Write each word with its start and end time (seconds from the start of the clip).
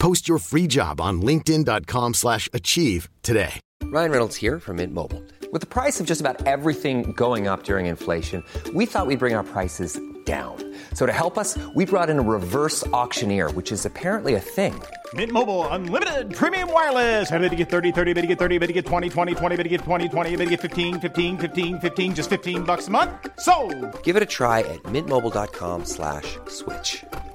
Post 0.00 0.28
your 0.28 0.38
free 0.38 0.66
job 0.66 1.00
on 1.00 1.22
linkedin.com/achieve 1.22 2.14
slash 2.14 2.48
achieve 2.52 3.08
today. 3.22 3.60
Ryan 3.84 4.10
Reynolds 4.10 4.36
here 4.36 4.58
from 4.60 4.76
Mint 4.76 4.94
Mobile. 4.94 5.22
With 5.52 5.62
the 5.62 5.66
price 5.66 6.00
of 6.00 6.06
just 6.06 6.20
about 6.20 6.46
everything 6.46 7.12
going 7.12 7.48
up 7.48 7.64
during 7.64 7.86
inflation, 7.86 8.44
we 8.72 8.86
thought 8.86 9.06
we'd 9.08 9.18
bring 9.18 9.34
our 9.34 9.42
prices 9.42 9.98
down. 10.24 10.56
So 10.94 11.06
to 11.06 11.12
help 11.12 11.36
us, 11.36 11.58
we 11.74 11.84
brought 11.86 12.08
in 12.08 12.18
a 12.18 12.22
reverse 12.22 12.86
auctioneer, 12.88 13.50
which 13.52 13.72
is 13.72 13.84
apparently 13.84 14.34
a 14.34 14.40
thing. 14.40 14.80
Mint 15.14 15.32
Mobile 15.32 15.66
unlimited 15.68 16.32
premium 16.34 16.72
wireless. 16.72 17.28
Have 17.30 17.42
to 17.42 17.56
get 17.56 17.68
30, 17.68 17.90
30, 17.90 18.12
bit 18.12 18.20
to 18.20 18.26
get 18.28 18.38
30, 18.38 18.58
bit 18.58 18.68
to 18.68 18.72
get 18.72 18.86
20, 18.86 19.08
20, 19.08 19.34
20, 19.34 19.56
bit 19.56 19.62
to 19.64 19.68
get 19.68 19.80
20, 19.80 20.08
20, 20.08 20.30
bit 20.36 20.44
to 20.44 20.50
get 20.50 20.60
15, 20.60 21.00
15, 21.00 21.38
15, 21.38 21.80
15 21.80 22.14
just 22.14 22.30
15 22.30 22.62
bucks 22.62 22.86
a 22.86 22.90
month. 22.90 23.10
So, 23.40 23.54
Give 24.04 24.16
it 24.16 24.22
a 24.22 24.26
try 24.38 24.60
at 24.60 24.80
mintmobile.com 24.84 25.84
slash 25.84 26.38
switch. 26.46 27.04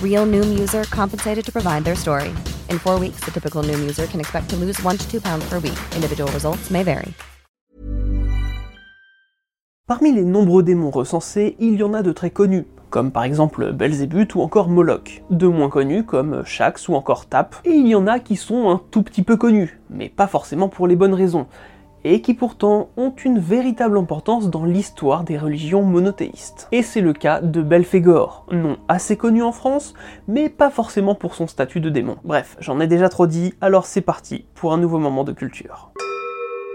Real 0.00 0.26
Noom 0.26 0.58
user 0.58 0.84
compensated 0.84 1.44
to 1.44 1.52
provide 1.52 1.84
their 1.84 1.96
story. 1.96 2.30
In 2.70 2.78
four 2.78 2.98
weeks, 3.00 3.20
the 3.24 3.30
typical 3.30 3.62
Noom 3.62 3.80
user 3.80 4.06
can 4.06 4.20
expect 4.20 4.48
to 4.50 4.56
lose 4.56 4.82
one 4.84 4.96
to 4.96 5.10
two 5.10 5.20
pounds 5.20 5.44
per 5.48 5.58
week. 5.58 5.78
Individual 5.96 6.30
results 6.32 6.70
may 6.70 6.84
vary. 6.84 7.14
Parmi 9.88 10.12
les 10.12 10.24
nombreux 10.24 10.62
démons 10.62 10.90
recensés, 10.90 11.56
il 11.58 11.74
y 11.76 11.82
en 11.82 11.94
a 11.94 12.02
de 12.02 12.12
très 12.12 12.30
connus, 12.30 12.66
comme 12.90 13.10
par 13.10 13.24
exemple 13.24 13.72
Belzébuth 13.72 14.34
ou 14.34 14.42
encore 14.42 14.68
Moloch, 14.68 15.22
de 15.30 15.46
moins 15.46 15.70
connus 15.70 16.04
comme 16.04 16.44
Shax 16.44 16.88
ou 16.88 16.94
encore 16.94 17.26
Tap, 17.26 17.56
et 17.64 17.72
il 17.72 17.88
y 17.88 17.94
en 17.94 18.06
a 18.06 18.18
qui 18.18 18.36
sont 18.36 18.68
un 18.68 18.82
tout 18.90 19.02
petit 19.02 19.22
peu 19.22 19.36
connus, 19.36 19.80
mais 19.88 20.10
pas 20.10 20.26
forcément 20.26 20.68
pour 20.68 20.86
les 20.86 20.94
bonnes 20.94 21.14
raisons, 21.14 21.46
et 22.04 22.20
qui 22.20 22.34
pourtant 22.34 22.90
ont 22.96 23.12
une 23.24 23.38
véritable 23.38 23.98
importance 23.98 24.50
dans 24.50 24.64
l'histoire 24.64 25.24
des 25.24 25.38
religions 25.38 25.82
monothéistes. 25.82 26.68
Et 26.72 26.82
c'est 26.82 27.00
le 27.00 27.12
cas 27.12 27.40
de 27.40 27.62
Belphégor, 27.62 28.46
nom 28.52 28.76
assez 28.88 29.16
connu 29.16 29.42
en 29.42 29.52
France, 29.52 29.94
mais 30.26 30.48
pas 30.48 30.70
forcément 30.70 31.14
pour 31.14 31.34
son 31.34 31.46
statut 31.46 31.80
de 31.80 31.90
démon. 31.90 32.16
Bref, 32.24 32.56
j'en 32.60 32.80
ai 32.80 32.86
déjà 32.86 33.08
trop 33.08 33.26
dit, 33.26 33.54
alors 33.60 33.86
c'est 33.86 34.00
parti 34.00 34.44
pour 34.54 34.72
un 34.72 34.78
nouveau 34.78 34.98
moment 34.98 35.24
de 35.24 35.32
culture. 35.32 35.92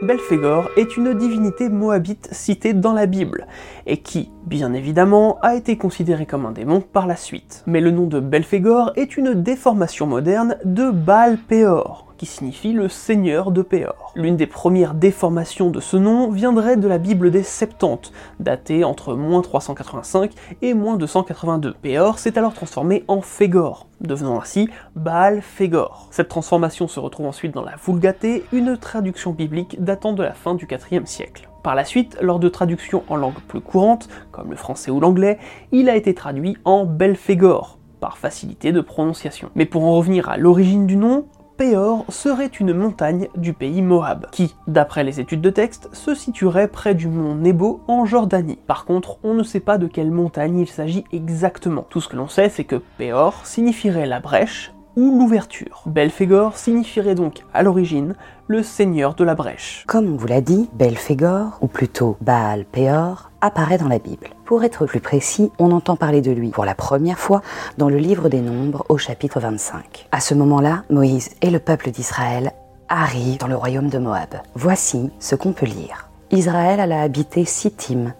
Belphégor 0.01 0.69
est 0.75 0.97
une 0.97 1.13
divinité 1.13 1.69
moabite 1.69 2.27
citée 2.33 2.73
dans 2.73 2.91
la 2.91 3.05
Bible, 3.05 3.47
et 3.85 3.97
qui, 3.97 4.31
bien 4.45 4.73
évidemment, 4.73 5.39
a 5.41 5.55
été 5.55 5.77
considérée 5.77 6.25
comme 6.25 6.45
un 6.45 6.51
démon 6.51 6.81
par 6.81 7.07
la 7.07 7.15
suite. 7.15 7.63
Mais 7.67 7.79
le 7.79 7.91
nom 7.91 8.05
de 8.07 8.19
Belphégor 8.19 8.91
est 8.97 9.15
une 9.15 9.33
déformation 9.33 10.05
moderne 10.05 10.57
de 10.65 10.91
Baal 10.91 11.37
Peor, 11.37 12.12
signifie 12.25 12.73
le 12.73 12.89
seigneur 12.89 13.51
de 13.51 13.61
Péor. 13.61 14.11
L'une 14.15 14.37
des 14.37 14.47
premières 14.47 14.93
déformations 14.93 15.69
de 15.69 15.79
ce 15.79 15.97
nom 15.97 16.29
viendrait 16.29 16.77
de 16.77 16.87
la 16.87 16.97
Bible 16.97 17.31
des 17.31 17.43
Septante, 17.43 18.11
datée 18.39 18.83
entre 18.83 19.15
moins 19.15 19.41
385 19.41 20.31
et 20.61 20.73
moins 20.73 20.97
282. 20.97 21.73
Péor 21.81 22.19
s'est 22.19 22.37
alors 22.37 22.53
transformé 22.53 23.03
en 23.07 23.21
Fégor, 23.21 23.87
devenant 24.01 24.39
ainsi 24.41 24.69
Baal 24.95 25.41
Fégor. 25.41 26.07
Cette 26.11 26.29
transformation 26.29 26.87
se 26.87 26.99
retrouve 26.99 27.25
ensuite 27.25 27.53
dans 27.53 27.63
la 27.63 27.75
Vulgatée, 27.85 28.43
une 28.51 28.77
traduction 28.77 29.31
biblique 29.31 29.83
datant 29.83 30.13
de 30.13 30.23
la 30.23 30.33
fin 30.33 30.55
du 30.55 30.67
IVe 30.91 31.05
siècle. 31.05 31.49
Par 31.63 31.75
la 31.75 31.85
suite, 31.85 32.17
lors 32.21 32.39
de 32.39 32.49
traductions 32.49 33.03
en 33.07 33.15
langue 33.15 33.39
plus 33.47 33.61
courante, 33.61 34.09
comme 34.31 34.49
le 34.49 34.57
français 34.57 34.91
ou 34.91 34.99
l'anglais, 34.99 35.39
il 35.71 35.89
a 35.89 35.95
été 35.95 36.13
traduit 36.13 36.57
en 36.65 36.85
Belphégor, 36.85 37.79
par 38.01 38.17
facilité 38.17 38.73
de 38.73 38.81
prononciation. 38.81 39.49
Mais 39.55 39.65
pour 39.65 39.85
en 39.85 39.95
revenir 39.95 40.27
à 40.27 40.35
l'origine 40.35 40.87
du 40.87 40.97
nom, 40.97 41.25
Péor 41.57 42.05
serait 42.09 42.47
une 42.47 42.73
montagne 42.73 43.27
du 43.35 43.53
pays 43.53 43.83
Moab, 43.83 44.27
qui, 44.31 44.55
d'après 44.67 45.03
les 45.03 45.19
études 45.19 45.41
de 45.41 45.51
texte, 45.51 45.87
se 45.93 46.15
situerait 46.15 46.67
près 46.67 46.95
du 46.95 47.07
mont 47.07 47.35
Nebo 47.35 47.81
en 47.87 48.05
Jordanie. 48.05 48.59
Par 48.65 48.85
contre, 48.85 49.17
on 49.23 49.35
ne 49.35 49.43
sait 49.43 49.59
pas 49.59 49.77
de 49.77 49.85
quelle 49.85 50.09
montagne 50.09 50.57
il 50.57 50.67
s'agit 50.67 51.03
exactement. 51.11 51.85
Tout 51.89 52.01
ce 52.01 52.09
que 52.09 52.15
l'on 52.15 52.27
sait, 52.27 52.49
c'est 52.49 52.63
que 52.63 52.81
Péor 52.97 53.45
signifierait 53.45 54.07
la 54.07 54.19
brèche 54.19 54.73
ou 54.95 55.17
l'ouverture. 55.17 55.83
Belphégor 55.85 56.57
signifierait 56.57 57.15
donc 57.15 57.43
à 57.53 57.63
l'origine 57.63 58.15
le 58.47 58.63
seigneur 58.63 59.15
de 59.15 59.23
la 59.23 59.35
brèche. 59.35 59.83
Comme 59.87 60.11
on 60.11 60.17
vous 60.17 60.27
l'a 60.27 60.41
dit, 60.41 60.69
Belphégor, 60.73 61.57
ou 61.61 61.67
plutôt 61.67 62.17
Baal 62.21 62.65
Péor, 62.65 63.31
apparaît 63.43 63.77
dans 63.77 63.89
la 63.89 63.99
Bible. 63.99 64.29
Pour 64.45 64.63
être 64.63 64.85
plus 64.85 65.01
précis, 65.01 65.51
on 65.59 65.71
entend 65.71 65.97
parler 65.97 66.21
de 66.21 66.31
lui 66.31 66.49
pour 66.49 66.63
la 66.63 66.75
première 66.75 67.19
fois 67.19 67.41
dans 67.77 67.89
le 67.89 67.97
livre 67.97 68.29
des 68.29 68.39
Nombres 68.39 68.85
au 68.87 68.97
chapitre 68.97 69.41
25. 69.41 70.07
À 70.13 70.21
ce 70.21 70.33
moment-là, 70.33 70.83
Moïse 70.89 71.31
et 71.41 71.49
le 71.49 71.59
peuple 71.59 71.91
d'Israël 71.91 72.53
arrivent 72.87 73.39
dans 73.39 73.47
le 73.47 73.57
royaume 73.57 73.89
de 73.89 73.97
Moab. 73.97 74.41
Voici 74.55 75.11
ce 75.19 75.35
qu'on 75.35 75.51
peut 75.51 75.65
lire. 75.65 76.09
Israël 76.31 76.79
alla 76.79 77.01
habiter 77.01 77.43
Sittim, 77.43 78.13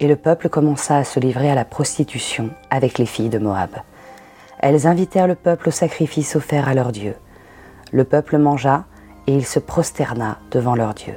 et 0.00 0.08
le 0.08 0.16
peuple 0.16 0.48
commença 0.48 0.96
à 0.96 1.04
se 1.04 1.20
livrer 1.20 1.50
à 1.50 1.54
la 1.54 1.66
prostitution 1.66 2.48
avec 2.70 2.96
les 2.96 3.06
filles 3.06 3.28
de 3.28 3.38
Moab. 3.38 3.70
Elles 4.60 4.86
invitèrent 4.86 5.26
le 5.26 5.34
peuple 5.34 5.68
au 5.68 5.72
sacrifice 5.72 6.36
offert 6.36 6.68
à 6.68 6.74
leur 6.74 6.90
Dieu. 6.90 7.16
Le 7.92 8.04
peuple 8.04 8.38
mangea 8.38 8.84
et 9.26 9.34
il 9.34 9.44
se 9.44 9.58
prosterna 9.58 10.38
devant 10.50 10.74
leur 10.74 10.94
Dieu. 10.94 11.14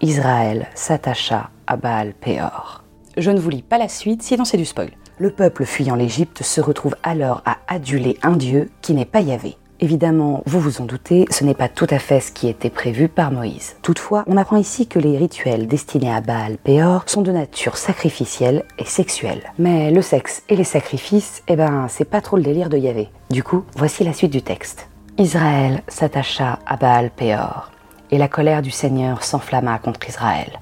Israël 0.00 0.66
s'attacha 0.74 1.50
à 1.68 1.76
Baal 1.76 2.14
Péor. 2.14 2.82
Je 3.16 3.30
ne 3.30 3.40
vous 3.40 3.48
lis 3.48 3.62
pas 3.62 3.78
la 3.78 3.88
suite, 3.88 4.22
sinon 4.22 4.44
c'est 4.44 4.58
du 4.58 4.66
spoil. 4.66 4.90
Le 5.18 5.30
peuple 5.30 5.64
fuyant 5.64 5.94
l'Égypte 5.94 6.42
se 6.42 6.60
retrouve 6.60 6.96
alors 7.02 7.40
à 7.46 7.56
aduler 7.66 8.18
un 8.22 8.36
Dieu 8.36 8.70
qui 8.82 8.92
n'est 8.92 9.06
pas 9.06 9.22
Yahvé. 9.22 9.56
Évidemment, 9.80 10.42
vous 10.44 10.60
vous 10.60 10.82
en 10.82 10.84
doutez, 10.84 11.24
ce 11.30 11.42
n'est 11.42 11.54
pas 11.54 11.70
tout 11.70 11.86
à 11.88 11.98
fait 11.98 12.20
ce 12.20 12.30
qui 12.30 12.46
était 12.48 12.68
prévu 12.68 13.08
par 13.08 13.30
Moïse. 13.32 13.76
Toutefois, 13.80 14.22
on 14.26 14.36
apprend 14.36 14.58
ici 14.58 14.86
que 14.86 14.98
les 14.98 15.16
rituels 15.16 15.66
destinés 15.66 16.12
à 16.12 16.20
Baal 16.20 16.58
Péor 16.58 17.04
sont 17.06 17.22
de 17.22 17.32
nature 17.32 17.78
sacrificielle 17.78 18.64
et 18.78 18.84
sexuelle. 18.84 19.50
Mais 19.58 19.90
le 19.90 20.02
sexe 20.02 20.42
et 20.50 20.56
les 20.56 20.64
sacrifices, 20.64 21.42
eh 21.48 21.56
ben, 21.56 21.86
c'est 21.88 22.04
pas 22.04 22.20
trop 22.20 22.36
le 22.36 22.42
délire 22.42 22.68
de 22.68 22.76
Yahvé. 22.76 23.08
Du 23.30 23.42
coup, 23.42 23.64
voici 23.76 24.04
la 24.04 24.12
suite 24.12 24.32
du 24.32 24.42
texte. 24.42 24.88
Israël 25.16 25.82
s'attacha 25.88 26.58
à 26.66 26.76
Baal 26.76 27.10
Péor, 27.10 27.70
et 28.10 28.18
la 28.18 28.28
colère 28.28 28.60
du 28.60 28.70
Seigneur 28.70 29.22
s'enflamma 29.22 29.78
contre 29.78 30.06
Israël. 30.06 30.60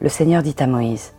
Le 0.00 0.08
Seigneur 0.08 0.42
dit 0.42 0.56
à 0.58 0.66
Moïse 0.66 1.12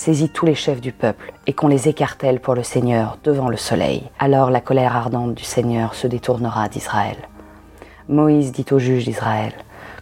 Saisis 0.00 0.30
tous 0.30 0.46
les 0.46 0.54
chefs 0.54 0.80
du 0.80 0.92
peuple 0.92 1.30
et 1.46 1.52
qu'on 1.52 1.68
les 1.68 1.86
écartèle 1.86 2.40
pour 2.40 2.54
le 2.54 2.62
Seigneur 2.62 3.18
devant 3.22 3.50
le 3.50 3.58
soleil. 3.58 4.04
Alors 4.18 4.50
la 4.50 4.62
colère 4.62 4.96
ardente 4.96 5.34
du 5.34 5.44
Seigneur 5.44 5.94
se 5.94 6.06
détournera 6.06 6.70
d'Israël. 6.70 7.18
Moïse 8.08 8.50
dit 8.50 8.64
aux 8.70 8.78
juges 8.78 9.04
d'Israël 9.04 9.52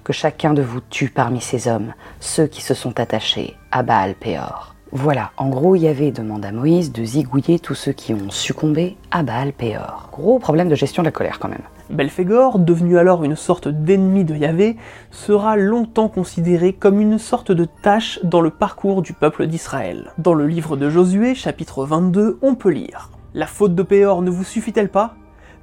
Que 0.05 0.13
chacun 0.13 0.55
de 0.55 0.63
vous 0.63 0.81
tue 0.89 1.09
parmi 1.09 1.41
ces 1.41 1.67
hommes 1.67 1.95
ceux 2.21 2.47
qui 2.47 2.63
se 2.63 2.75
sont 2.75 3.01
attachés 3.01 3.57
à 3.73 3.83
Baal 3.83 4.15
Péor. 4.15 4.77
Voilà, 4.93 5.33
en 5.37 5.49
gros, 5.49 5.75
Yahvé 5.75 6.13
demande 6.13 6.45
à 6.45 6.53
Moïse 6.53 6.93
de 6.93 7.03
zigouiller 7.03 7.59
tous 7.59 7.75
ceux 7.75 7.91
qui 7.91 8.15
ont 8.15 8.31
succombé 8.31 8.97
à 9.11 9.25
Baal 9.25 9.53
Péor. 9.53 10.11
Gros 10.13 10.39
problème 10.39 10.69
de 10.69 10.77
gestion 10.77 11.03
de 11.03 11.09
la 11.09 11.13
colère 11.13 11.41
quand 11.41 11.49
même. 11.49 11.59
Belphégor, 11.91 12.59
devenu 12.59 12.99
alors 12.99 13.25
une 13.25 13.37
sorte 13.37 13.69
d'ennemi 13.69 14.25
de 14.25 14.35
Yahvé, 14.35 14.77
sera 15.11 15.57
longtemps 15.57 16.09
considéré 16.09 16.73
comme 16.75 17.01
une 17.01 17.19
sorte 17.19 17.51
de 17.51 17.65
tâche 17.65 18.21
dans 18.23 18.41
le 18.41 18.51
parcours 18.51 19.01
du 19.01 19.15
peuple 19.15 19.47
d'Israël. 19.47 20.13
Dans 20.19 20.35
le 20.35 20.47
livre 20.47 20.77
de 20.77 20.91
Josué, 20.91 21.35
chapitre 21.35 21.85
22, 21.87 22.39
on 22.43 22.55
peut 22.55 22.71
lire 22.71 23.11
La 23.35 23.47
faute 23.47 23.75
de 23.75 23.83
Péor 23.83 24.21
ne 24.21 24.31
vous 24.31 24.45
suffit-elle 24.45 24.91
pas? 24.91 25.15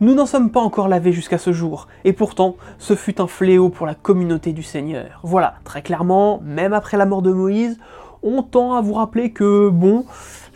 Nous 0.01 0.15
n'en 0.15 0.25
sommes 0.25 0.49
pas 0.49 0.59
encore 0.59 0.87
lavés 0.87 1.13
jusqu'à 1.13 1.37
ce 1.37 1.53
jour, 1.53 1.87
et 2.03 2.11
pourtant, 2.11 2.57
ce 2.79 2.95
fut 2.95 3.21
un 3.21 3.27
fléau 3.27 3.69
pour 3.69 3.85
la 3.85 3.95
communauté 3.95 4.51
du 4.51 4.63
Seigneur. 4.63 5.19
Voilà, 5.23 5.55
très 5.63 5.81
clairement, 5.81 6.41
même 6.43 6.73
après 6.73 6.97
la 6.97 7.05
mort 7.05 7.21
de 7.21 7.31
Moïse, 7.31 7.77
on 8.23 8.41
tend 8.41 8.73
à 8.73 8.81
vous 8.81 8.93
rappeler 8.93 9.31
que, 9.31 9.69
bon, 9.69 10.05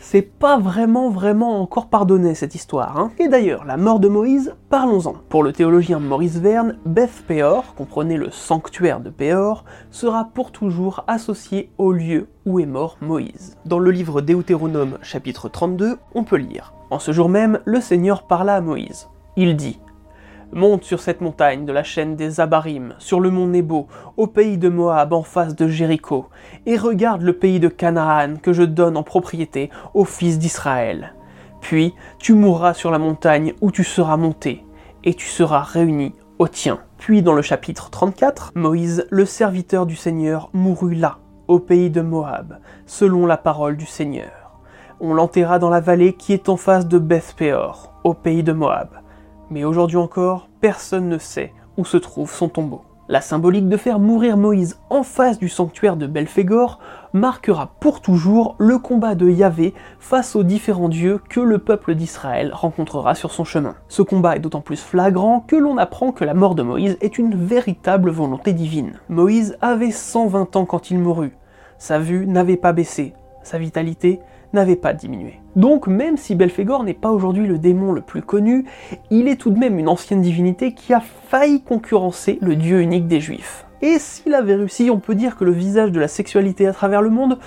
c'est 0.00 0.22
pas 0.22 0.58
vraiment 0.58 1.10
vraiment 1.10 1.60
encore 1.60 1.88
pardonné 1.88 2.34
cette 2.34 2.54
histoire. 2.54 2.98
Hein. 2.98 3.12
Et 3.18 3.28
d'ailleurs, 3.28 3.64
la 3.64 3.76
mort 3.76 4.00
de 4.00 4.08
Moïse, 4.08 4.54
parlons-en. 4.70 5.14
Pour 5.28 5.42
le 5.42 5.52
théologien 5.52 6.00
Maurice 6.00 6.38
Verne, 6.38 6.78
Beth 6.86 7.22
Peor, 7.28 7.74
comprenez 7.76 8.16
le 8.16 8.30
sanctuaire 8.30 9.00
de 9.00 9.10
Péor, 9.10 9.64
sera 9.90 10.30
pour 10.34 10.50
toujours 10.50 11.04
associé 11.06 11.70
au 11.78 11.92
lieu 11.92 12.28
où 12.46 12.58
est 12.58 12.66
mort 12.66 12.96
Moïse. 13.00 13.56
Dans 13.66 13.78
le 13.78 13.90
livre 13.90 14.22
Deutéronome 14.22 14.98
chapitre 15.02 15.48
32, 15.48 15.98
on 16.14 16.24
peut 16.24 16.36
lire 16.36 16.72
En 16.90 16.98
ce 16.98 17.12
jour 17.12 17.28
même, 17.28 17.60
le 17.66 17.80
Seigneur 17.80 18.26
parla 18.26 18.56
à 18.56 18.60
Moïse. 18.60 19.08
Il 19.36 19.54
dit 19.54 19.78
Monte 20.52 20.82
sur 20.82 20.98
cette 20.98 21.20
montagne 21.20 21.64
de 21.64 21.72
la 21.72 21.84
chaîne 21.84 22.16
des 22.16 22.40
Abarim, 22.40 22.94
sur 22.98 23.20
le 23.20 23.30
mont 23.30 23.46
Nebo, 23.46 23.86
au 24.16 24.26
pays 24.26 24.58
de 24.58 24.68
Moab 24.68 25.12
en 25.12 25.22
face 25.22 25.54
de 25.54 25.68
Jéricho, 25.68 26.26
et 26.66 26.76
regarde 26.76 27.22
le 27.22 27.34
pays 27.34 27.60
de 27.60 27.68
Canaan 27.68 28.34
que 28.42 28.52
je 28.52 28.64
donne 28.64 28.96
en 28.96 29.04
propriété 29.04 29.70
aux 29.94 30.04
fils 30.04 30.40
d'Israël. 30.40 31.14
Puis 31.60 31.94
tu 32.18 32.34
mourras 32.34 32.74
sur 32.74 32.90
la 32.90 32.98
montagne 32.98 33.54
où 33.60 33.70
tu 33.70 33.84
seras 33.84 34.16
monté, 34.16 34.64
et 35.04 35.14
tu 35.14 35.28
seras 35.28 35.60
réuni 35.60 36.14
au 36.40 36.48
tien. 36.48 36.80
Puis 36.98 37.22
dans 37.22 37.34
le 37.34 37.42
chapitre 37.42 37.88
34, 37.90 38.50
Moïse, 38.56 39.06
le 39.10 39.26
serviteur 39.26 39.86
du 39.86 39.94
Seigneur, 39.94 40.50
mourut 40.52 40.96
là, 40.96 41.18
au 41.46 41.60
pays 41.60 41.90
de 41.90 42.00
Moab, 42.00 42.58
selon 42.86 43.24
la 43.24 43.36
parole 43.36 43.76
du 43.76 43.86
Seigneur. 43.86 44.58
On 44.98 45.14
l'enterra 45.14 45.60
dans 45.60 45.70
la 45.70 45.80
vallée 45.80 46.14
qui 46.14 46.32
est 46.32 46.48
en 46.48 46.56
face 46.56 46.88
de 46.88 46.98
Beth-péor, 46.98 47.92
au 48.02 48.14
pays 48.14 48.42
de 48.42 48.52
Moab 48.52 48.99
mais 49.50 49.64
aujourd'hui 49.64 49.96
encore, 49.96 50.48
personne 50.60 51.08
ne 51.08 51.18
sait 51.18 51.52
où 51.76 51.84
se 51.84 51.96
trouve 51.96 52.32
son 52.32 52.48
tombeau. 52.48 52.82
La 53.10 53.20
symbolique 53.20 53.68
de 53.68 53.76
faire 53.76 53.98
mourir 53.98 54.36
Moïse 54.36 54.78
en 54.88 55.02
face 55.02 55.40
du 55.40 55.48
sanctuaire 55.48 55.96
de 55.96 56.06
Belphégor 56.06 56.78
marquera 57.12 57.72
pour 57.80 58.00
toujours 58.00 58.54
le 58.58 58.78
combat 58.78 59.16
de 59.16 59.28
Yahvé 59.28 59.74
face 59.98 60.36
aux 60.36 60.44
différents 60.44 60.88
dieux 60.88 61.20
que 61.28 61.40
le 61.40 61.58
peuple 61.58 61.96
d'Israël 61.96 62.52
rencontrera 62.54 63.16
sur 63.16 63.32
son 63.32 63.42
chemin. 63.42 63.74
Ce 63.88 64.02
combat 64.02 64.36
est 64.36 64.38
d'autant 64.38 64.60
plus 64.60 64.80
flagrant 64.80 65.40
que 65.40 65.56
l'on 65.56 65.76
apprend 65.76 66.12
que 66.12 66.24
la 66.24 66.34
mort 66.34 66.54
de 66.54 66.62
Moïse 66.62 66.98
est 67.00 67.18
une 67.18 67.34
véritable 67.34 68.10
volonté 68.10 68.52
divine. 68.52 68.92
Moïse 69.08 69.58
avait 69.60 69.90
120 69.90 70.54
ans 70.54 70.64
quand 70.64 70.92
il 70.92 71.00
mourut. 71.00 71.36
Sa 71.78 71.98
vue 71.98 72.28
n'avait 72.28 72.56
pas 72.56 72.72
baissé, 72.72 73.14
sa 73.42 73.58
vitalité 73.58 74.20
n'avait 74.52 74.76
pas 74.76 74.92
diminué. 74.92 75.40
Donc 75.56 75.86
même 75.86 76.16
si 76.16 76.34
Belphégor 76.34 76.84
n'est 76.84 76.94
pas 76.94 77.10
aujourd'hui 77.10 77.46
le 77.46 77.58
démon 77.58 77.92
le 77.92 78.00
plus 78.00 78.22
connu, 78.22 78.66
il 79.10 79.28
est 79.28 79.36
tout 79.36 79.50
de 79.50 79.58
même 79.58 79.78
une 79.78 79.88
ancienne 79.88 80.20
divinité 80.20 80.72
qui 80.72 80.92
a 80.92 81.00
failli 81.00 81.62
concurrencer 81.62 82.38
le 82.40 82.56
dieu 82.56 82.80
unique 82.80 83.06
des 83.06 83.20
juifs. 83.20 83.66
Et 83.82 83.98
s'il 83.98 84.34
avait 84.34 84.56
réussi, 84.56 84.90
on 84.90 85.00
peut 85.00 85.14
dire 85.14 85.36
que 85.36 85.44
le 85.44 85.52
visage 85.52 85.90
de 85.90 86.00
la 86.00 86.08
sexualité 86.08 86.66
à 86.66 86.72
travers 86.72 87.02
le 87.02 87.10
monde 87.10 87.38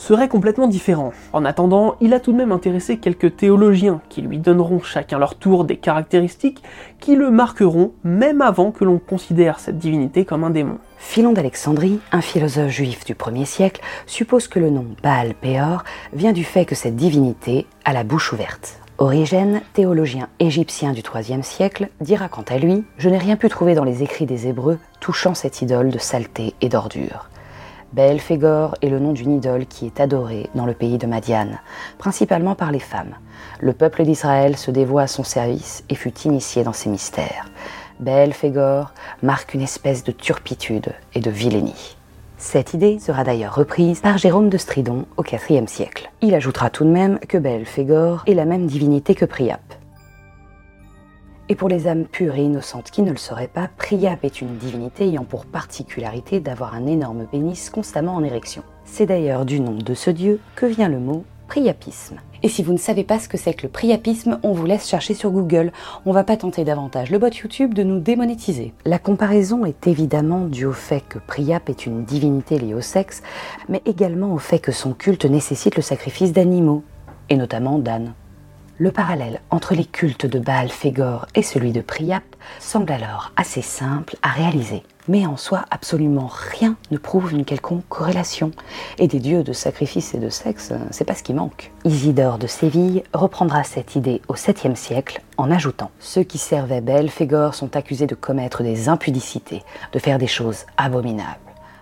serait 0.00 0.28
complètement 0.28 0.66
différent. 0.66 1.12
En 1.34 1.44
attendant, 1.44 1.94
il 2.00 2.14
a 2.14 2.20
tout 2.20 2.32
de 2.32 2.36
même 2.38 2.52
intéressé 2.52 2.96
quelques 2.96 3.36
théologiens 3.36 4.00
qui 4.08 4.22
lui 4.22 4.38
donneront 4.38 4.80
chacun 4.80 5.18
leur 5.18 5.34
tour 5.34 5.64
des 5.64 5.76
caractéristiques 5.76 6.62
qui 7.00 7.16
le 7.16 7.30
marqueront 7.30 7.92
même 8.02 8.40
avant 8.40 8.70
que 8.70 8.84
l'on 8.84 8.98
considère 8.98 9.60
cette 9.60 9.78
divinité 9.78 10.24
comme 10.24 10.42
un 10.42 10.50
démon. 10.50 10.78
Philon 10.96 11.32
d'Alexandrie, 11.32 12.00
un 12.12 12.22
philosophe 12.22 12.70
juif 12.70 13.04
du 13.04 13.14
1er 13.14 13.44
siècle, 13.44 13.82
suppose 14.06 14.48
que 14.48 14.58
le 14.58 14.70
nom 14.70 14.86
Baal 15.02 15.34
Péor 15.34 15.84
vient 16.14 16.32
du 16.32 16.44
fait 16.44 16.64
que 16.64 16.74
cette 16.74 16.96
divinité 16.96 17.66
a 17.84 17.92
la 17.92 18.02
bouche 18.02 18.32
ouverte. 18.32 18.80
Origène, 18.96 19.62
théologien 19.74 20.28
égyptien 20.38 20.92
du 20.92 21.02
IIIe 21.02 21.42
siècle, 21.42 21.88
dira 22.00 22.28
quant 22.28 22.44
à 22.48 22.58
lui 22.58 22.84
Je 22.96 23.08
n'ai 23.08 23.18
rien 23.18 23.36
pu 23.36 23.48
trouver 23.48 23.74
dans 23.74 23.84
les 23.84 24.02
écrits 24.02 24.26
des 24.26 24.46
Hébreux 24.46 24.78
touchant 25.00 25.34
cette 25.34 25.62
idole 25.62 25.90
de 25.90 25.98
saleté 25.98 26.54
et 26.60 26.68
d'ordure. 26.68 27.29
Belphégor 27.92 28.76
est 28.82 28.88
le 28.88 29.00
nom 29.00 29.12
d'une 29.12 29.36
idole 29.36 29.66
qui 29.66 29.84
est 29.84 29.98
adorée 29.98 30.48
dans 30.54 30.64
le 30.64 30.74
pays 30.74 30.96
de 30.96 31.08
Madian, 31.08 31.48
principalement 31.98 32.54
par 32.54 32.70
les 32.70 32.78
femmes. 32.78 33.16
Le 33.58 33.72
peuple 33.72 34.04
d'Israël 34.04 34.56
se 34.56 34.70
dévoua 34.70 35.02
à 35.02 35.06
son 35.08 35.24
service 35.24 35.82
et 35.88 35.96
fut 35.96 36.16
initié 36.20 36.62
dans 36.62 36.72
ses 36.72 36.88
mystères. 36.88 37.46
Belphégor 37.98 38.92
marque 39.24 39.54
une 39.54 39.62
espèce 39.62 40.04
de 40.04 40.12
turpitude 40.12 40.92
et 41.14 41.20
de 41.20 41.30
vilainie. 41.30 41.96
Cette 42.38 42.74
idée 42.74 43.00
sera 43.00 43.24
d'ailleurs 43.24 43.56
reprise 43.56 44.00
par 44.00 44.18
Jérôme 44.18 44.50
de 44.50 44.56
Stridon 44.56 45.04
au 45.16 45.24
IVe 45.24 45.66
siècle. 45.66 46.10
Il 46.22 46.34
ajoutera 46.34 46.70
tout 46.70 46.84
de 46.84 46.90
même 46.90 47.18
que 47.18 47.38
Belphégor 47.38 48.22
est 48.26 48.34
la 48.34 48.44
même 48.44 48.66
divinité 48.66 49.16
que 49.16 49.24
Priap. 49.24 49.60
Et 51.50 51.56
pour 51.56 51.68
les 51.68 51.88
âmes 51.88 52.04
pures 52.04 52.36
et 52.36 52.44
innocentes 52.44 52.92
qui 52.92 53.02
ne 53.02 53.10
le 53.10 53.16
sauraient 53.16 53.48
pas, 53.48 53.68
Priap 53.76 54.24
est 54.24 54.40
une 54.40 54.56
divinité 54.56 55.08
ayant 55.08 55.24
pour 55.24 55.46
particularité 55.46 56.38
d'avoir 56.38 56.76
un 56.76 56.86
énorme 56.86 57.26
pénis 57.26 57.70
constamment 57.70 58.14
en 58.14 58.22
érection. 58.22 58.62
C'est 58.84 59.06
d'ailleurs 59.06 59.44
du 59.44 59.58
nom 59.58 59.74
de 59.74 59.94
ce 59.94 60.10
dieu 60.10 60.38
que 60.54 60.64
vient 60.64 60.88
le 60.88 61.00
mot 61.00 61.24
priapisme. 61.48 62.18
Et 62.44 62.48
si 62.48 62.62
vous 62.62 62.72
ne 62.72 62.78
savez 62.78 63.02
pas 63.02 63.18
ce 63.18 63.28
que 63.28 63.36
c'est 63.36 63.54
que 63.54 63.64
le 63.64 63.68
priapisme, 63.68 64.38
on 64.44 64.52
vous 64.52 64.64
laisse 64.64 64.88
chercher 64.88 65.12
sur 65.12 65.32
Google. 65.32 65.72
On 66.06 66.12
va 66.12 66.22
pas 66.22 66.36
tenter 66.36 66.62
davantage 66.62 67.10
le 67.10 67.18
bot 67.18 67.26
YouTube 67.26 67.74
de 67.74 67.82
nous 67.82 67.98
démonétiser. 67.98 68.72
La 68.84 69.00
comparaison 69.00 69.64
est 69.64 69.88
évidemment 69.88 70.44
due 70.44 70.66
au 70.66 70.72
fait 70.72 71.02
que 71.08 71.18
Priap 71.18 71.68
est 71.68 71.84
une 71.84 72.04
divinité 72.04 72.60
liée 72.60 72.74
au 72.74 72.80
sexe, 72.80 73.24
mais 73.68 73.82
également 73.86 74.32
au 74.32 74.38
fait 74.38 74.60
que 74.60 74.70
son 74.70 74.92
culte 74.92 75.24
nécessite 75.24 75.74
le 75.74 75.82
sacrifice 75.82 76.32
d'animaux, 76.32 76.84
et 77.28 77.36
notamment 77.36 77.80
d'ânes. 77.80 78.14
Le 78.80 78.90
parallèle 78.90 79.42
entre 79.50 79.74
les 79.74 79.84
cultes 79.84 80.24
de 80.24 80.38
Baal 80.38 80.70
Fégor 80.70 81.26
et 81.34 81.42
celui 81.42 81.72
de 81.72 81.82
Priap 81.82 82.24
semble 82.60 82.90
alors 82.92 83.30
assez 83.36 83.60
simple 83.60 84.16
à 84.22 84.30
réaliser. 84.30 84.82
Mais 85.06 85.26
en 85.26 85.36
soi, 85.36 85.66
absolument 85.70 86.30
rien 86.32 86.78
ne 86.90 86.96
prouve 86.96 87.34
une 87.34 87.44
quelconque 87.44 87.86
corrélation. 87.90 88.52
Et 88.96 89.06
des 89.06 89.18
dieux 89.18 89.42
de 89.42 89.52
sacrifice 89.52 90.14
et 90.14 90.18
de 90.18 90.30
sexe, 90.30 90.72
c'est 90.92 91.04
pas 91.04 91.14
ce 91.14 91.22
qui 91.22 91.34
manque. 91.34 91.72
Isidore 91.84 92.38
de 92.38 92.46
Séville 92.46 93.02
reprendra 93.12 93.64
cette 93.64 93.96
idée 93.96 94.22
au 94.28 94.34
7e 94.34 94.76
siècle 94.76 95.20
en 95.36 95.50
ajoutant 95.50 95.90
Ceux 95.98 96.22
qui 96.22 96.38
servaient 96.38 96.80
Belphégor 96.80 97.54
sont 97.54 97.76
accusés 97.76 98.06
de 98.06 98.14
commettre 98.14 98.62
des 98.62 98.88
impudicités, 98.88 99.62
de 99.92 99.98
faire 99.98 100.16
des 100.16 100.26
choses 100.26 100.64
abominables. 100.78 101.38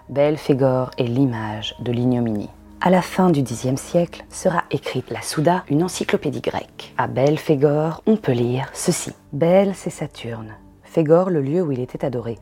Belphégor 0.09 0.91
est 0.99 1.05
l'image 1.05 1.77
de 1.79 1.93
l'ignominie. 1.93 2.51
À 2.81 2.91
la 2.91 3.03
fin 3.03 3.31
du 3.31 3.43
Xe 3.43 3.75
siècle 3.75 4.25
sera 4.31 4.63
écrite 4.71 5.11
la 5.11 5.21
Souda, 5.21 5.65
une 5.69 5.83
encyclopédie 5.83 6.41
grecque. 6.41 6.95
À 6.97 7.09
Belphégor, 7.09 8.05
on 8.07 8.17
peut 8.17 8.31
lire 8.31 8.71
ceci. 8.73 9.11
Bel, 9.33 9.75
c'est 9.75 9.91
Saturne. 9.91 10.55
Phégor, 10.85 11.29
le 11.31 11.41
lieu 11.41 11.61
où 11.61 11.73
il 11.73 11.81
était 11.81 12.05
adoré. 12.05 12.39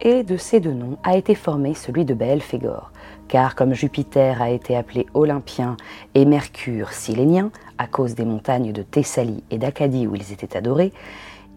Et 0.00 0.22
de 0.22 0.36
ces 0.36 0.60
deux 0.60 0.72
noms 0.72 0.96
a 1.02 1.16
été 1.16 1.34
formé 1.34 1.74
celui 1.74 2.04
de 2.04 2.14
Belphégor, 2.14 2.92
car 3.26 3.56
comme 3.56 3.74
Jupiter 3.74 4.40
a 4.40 4.50
été 4.50 4.76
appelé 4.76 5.06
Olympien 5.12 5.76
et 6.14 6.24
Mercure 6.24 6.92
Silénien, 6.92 7.50
à 7.76 7.88
cause 7.88 8.14
des 8.14 8.24
montagnes 8.24 8.72
de 8.72 8.82
Thessalie 8.82 9.42
et 9.50 9.58
d'Acadie 9.58 10.06
où 10.06 10.14
ils 10.14 10.32
étaient 10.32 10.56
adorés, 10.56 10.92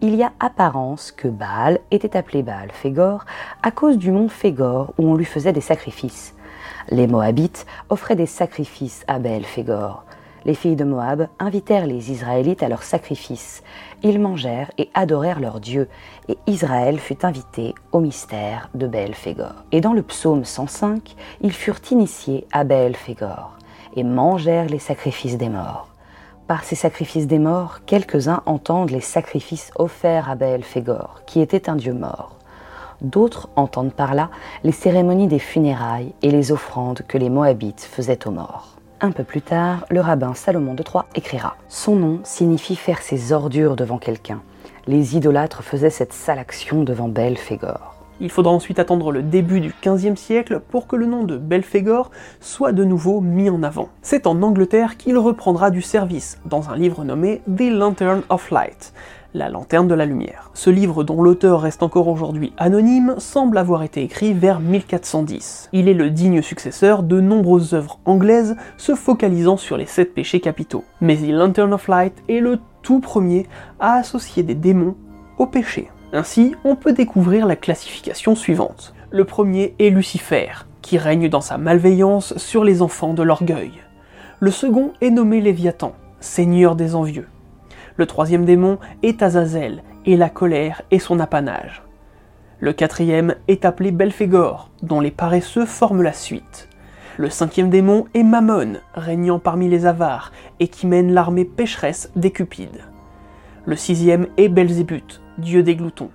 il 0.00 0.16
y 0.16 0.24
a 0.24 0.32
apparence 0.40 1.12
que 1.12 1.28
Baal 1.28 1.78
était 1.92 2.16
appelé 2.16 2.42
Baal 2.42 2.72
Phégor 2.72 3.26
à 3.62 3.70
cause 3.70 3.96
du 3.96 4.10
mont 4.10 4.28
Phégor 4.28 4.92
où 4.98 5.08
on 5.08 5.14
lui 5.14 5.24
faisait 5.24 5.52
des 5.52 5.60
sacrifices. 5.60 6.34
Les 6.90 7.06
Moabites 7.06 7.66
offraient 7.88 8.16
des 8.16 8.26
sacrifices 8.26 9.04
à 9.08 9.18
Belphégor. 9.18 10.04
Les 10.44 10.54
filles 10.54 10.76
de 10.76 10.84
Moab 10.84 11.28
invitèrent 11.38 11.86
les 11.86 12.12
Israélites 12.12 12.62
à 12.62 12.68
leurs 12.68 12.82
sacrifices. 12.82 13.62
Ils 14.02 14.20
mangèrent 14.20 14.70
et 14.76 14.90
adorèrent 14.92 15.40
leur 15.40 15.58
Dieu, 15.58 15.88
et 16.28 16.36
Israël 16.46 16.98
fut 16.98 17.24
invité 17.24 17.74
au 17.92 18.00
mystère 18.00 18.68
de 18.74 18.86
Belphégor. 18.86 19.64
Et 19.72 19.80
dans 19.80 19.94
le 19.94 20.02
psaume 20.02 20.44
105, 20.44 21.14
ils 21.40 21.52
furent 21.52 21.80
initiés 21.90 22.46
à 22.52 22.64
Belphégor 22.64 23.52
et 23.96 24.04
mangèrent 24.04 24.68
les 24.68 24.78
sacrifices 24.78 25.38
des 25.38 25.48
morts. 25.48 25.88
Par 26.46 26.64
ces 26.64 26.74
sacrifices 26.74 27.26
des 27.26 27.38
morts, 27.38 27.80
quelques-uns 27.86 28.42
entendent 28.44 28.90
les 28.90 29.00
sacrifices 29.00 29.70
offerts 29.76 30.28
à 30.28 30.34
Belphégor, 30.34 31.22
qui 31.26 31.40
était 31.40 31.70
un 31.70 31.76
dieu 31.76 31.94
mort. 31.94 32.36
D'autres 33.04 33.50
entendent 33.54 33.92
par 33.92 34.14
là 34.14 34.30
les 34.62 34.72
cérémonies 34.72 35.28
des 35.28 35.38
funérailles 35.38 36.14
et 36.22 36.30
les 36.30 36.52
offrandes 36.52 37.02
que 37.06 37.18
les 37.18 37.28
Moabites 37.28 37.82
faisaient 37.82 38.26
aux 38.26 38.30
morts. 38.30 38.76
Un 39.02 39.10
peu 39.10 39.24
plus 39.24 39.42
tard, 39.42 39.84
le 39.90 40.00
rabbin 40.00 40.32
Salomon 40.32 40.72
de 40.72 40.82
Troyes 40.82 41.04
écrira 41.14 41.58
Son 41.68 41.96
nom 41.96 42.20
signifie 42.24 42.76
faire 42.76 43.02
ses 43.02 43.34
ordures 43.34 43.76
devant 43.76 43.98
quelqu'un. 43.98 44.40
Les 44.86 45.18
idolâtres 45.18 45.62
faisaient 45.62 45.90
cette 45.90 46.14
sale 46.14 46.38
action 46.38 46.82
devant 46.82 47.08
Belphégor. 47.08 47.94
Il 48.20 48.30
faudra 48.30 48.52
ensuite 48.54 48.78
attendre 48.78 49.12
le 49.12 49.22
début 49.22 49.60
du 49.60 49.74
XVe 49.84 50.16
siècle 50.16 50.62
pour 50.70 50.86
que 50.86 50.96
le 50.96 51.04
nom 51.04 51.24
de 51.24 51.36
Belphégor 51.36 52.10
soit 52.40 52.72
de 52.72 52.84
nouveau 52.84 53.20
mis 53.20 53.50
en 53.50 53.62
avant. 53.62 53.90
C'est 54.00 54.26
en 54.26 54.40
Angleterre 54.40 54.96
qu'il 54.96 55.18
reprendra 55.18 55.70
du 55.70 55.82
service, 55.82 56.38
dans 56.46 56.70
un 56.70 56.76
livre 56.76 57.04
nommé 57.04 57.42
The 57.54 57.70
Lantern 57.70 58.22
of 58.30 58.50
Light, 58.50 58.94
la 59.34 59.48
lanterne 59.48 59.88
de 59.88 59.94
la 59.94 60.06
lumière. 60.06 60.50
Ce 60.54 60.70
livre, 60.70 61.02
dont 61.02 61.20
l'auteur 61.20 61.60
reste 61.60 61.82
encore 61.82 62.08
aujourd'hui 62.08 62.52
anonyme, 62.56 63.16
semble 63.18 63.58
avoir 63.58 63.82
été 63.82 64.02
écrit 64.02 64.32
vers 64.32 64.60
1410. 64.60 65.68
Il 65.72 65.88
est 65.88 65.94
le 65.94 66.10
digne 66.10 66.40
successeur 66.40 67.02
de 67.02 67.20
nombreuses 67.20 67.74
œuvres 67.74 67.98
anglaises 68.04 68.56
se 68.76 68.94
focalisant 68.94 69.56
sur 69.56 69.76
les 69.76 69.86
sept 69.86 70.14
péchés 70.14 70.40
capitaux. 70.40 70.84
Mais 71.00 71.16
The 71.16 71.30
Lantern 71.30 71.72
of 71.72 71.88
Light 71.88 72.14
est 72.28 72.40
le 72.40 72.60
tout 72.82 73.00
premier 73.00 73.46
à 73.80 73.94
associer 73.94 74.44
des 74.44 74.54
démons 74.54 74.94
au 75.38 75.46
péché. 75.46 75.90
Ainsi, 76.12 76.54
on 76.64 76.76
peut 76.76 76.92
découvrir 76.92 77.46
la 77.46 77.56
classification 77.56 78.36
suivante. 78.36 78.94
Le 79.10 79.24
premier 79.24 79.74
est 79.80 79.90
Lucifer, 79.90 80.66
qui 80.80 80.96
règne 80.96 81.28
dans 81.28 81.40
sa 81.40 81.58
malveillance 81.58 82.36
sur 82.36 82.62
les 82.62 82.82
enfants 82.82 83.14
de 83.14 83.22
l'orgueil. 83.24 83.72
Le 84.38 84.52
second 84.52 84.92
est 85.00 85.10
nommé 85.10 85.40
Léviathan, 85.40 85.92
seigneur 86.20 86.76
des 86.76 86.94
envieux. 86.94 87.26
Le 87.96 88.06
troisième 88.06 88.44
démon 88.44 88.78
est 89.02 89.22
Azazel, 89.22 89.82
et 90.04 90.16
la 90.16 90.28
colère 90.28 90.82
est 90.90 90.98
son 90.98 91.20
apanage. 91.20 91.82
Le 92.60 92.72
quatrième 92.72 93.34
est 93.46 93.64
appelé 93.64 93.92
Belphégor, 93.92 94.70
dont 94.82 95.00
les 95.00 95.10
paresseux 95.10 95.66
forment 95.66 96.02
la 96.02 96.12
suite. 96.12 96.68
Le 97.16 97.30
cinquième 97.30 97.70
démon 97.70 98.06
est 98.14 98.24
Mammon, 98.24 98.78
régnant 98.94 99.38
parmi 99.38 99.68
les 99.68 99.86
avares, 99.86 100.32
et 100.58 100.68
qui 100.68 100.86
mène 100.86 101.12
l'armée 101.12 101.44
pécheresse 101.44 102.10
des 102.16 102.32
Cupides. 102.32 102.84
Le 103.66 103.76
sixième 103.76 104.26
est 104.36 104.48
Belzébuth, 104.48 105.20
dieu 105.38 105.62
des 105.62 105.76
gloutons. 105.76 106.10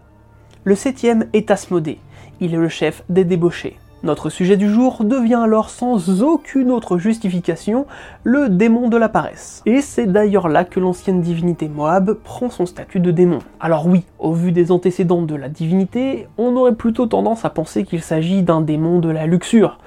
Le 0.65 0.75
septième 0.75 1.25
est 1.33 1.51
Asmodée, 1.51 1.99
il 2.41 2.53
est 2.53 2.57
le 2.57 2.69
chef 2.69 3.03
des 3.09 3.23
débauchés. 3.23 3.77
Notre 4.01 4.29
sujet 4.29 4.55
du 4.55 4.69
jour 4.69 5.03
devient 5.03 5.41
alors 5.43 5.69
sans 5.69 6.23
aucune 6.23 6.71
autre 6.71 6.97
justification 6.97 7.85
le 8.23 8.47
démon 8.47 8.87
de 8.87 8.95
la 8.95 9.09
paresse. 9.09 9.61
Et 9.65 9.81
c'est 9.81 10.05
d'ailleurs 10.05 10.47
là 10.47 10.63
que 10.63 10.79
l'ancienne 10.79 11.19
divinité 11.19 11.67
Moab 11.67 12.13
prend 12.13 12.49
son 12.49 12.65
statut 12.65 13.01
de 13.01 13.11
démon. 13.11 13.39
Alors 13.59 13.87
oui, 13.87 14.05
au 14.17 14.31
vu 14.31 14.53
des 14.53 14.71
antécédents 14.71 15.23
de 15.23 15.35
la 15.35 15.49
divinité, 15.49 16.29
on 16.37 16.55
aurait 16.55 16.75
plutôt 16.75 17.07
tendance 17.07 17.43
à 17.43 17.49
penser 17.49 17.83
qu'il 17.83 18.01
s'agit 18.01 18.41
d'un 18.41 18.61
démon 18.61 18.99
de 18.99 19.09
la 19.09 19.25
luxure, 19.25 19.79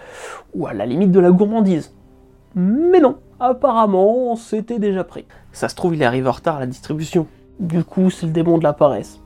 ou 0.52 0.66
à 0.66 0.74
la 0.74 0.84
limite 0.84 1.10
de 1.10 1.20
la 1.20 1.30
gourmandise. 1.30 1.94
Mais 2.54 3.00
non, 3.00 3.16
apparemment 3.40 4.36
c'était 4.36 4.78
déjà 4.78 5.04
pris. 5.04 5.24
Ça 5.52 5.70
se 5.70 5.74
trouve 5.74 5.94
il 5.94 6.04
arrive 6.04 6.28
en 6.28 6.32
retard 6.32 6.56
à 6.56 6.60
la 6.60 6.66
distribution. 6.66 7.26
Du 7.60 7.82
coup 7.82 8.10
c'est 8.10 8.26
le 8.26 8.32
démon 8.32 8.58
de 8.58 8.64
la 8.64 8.74
paresse. 8.74 9.22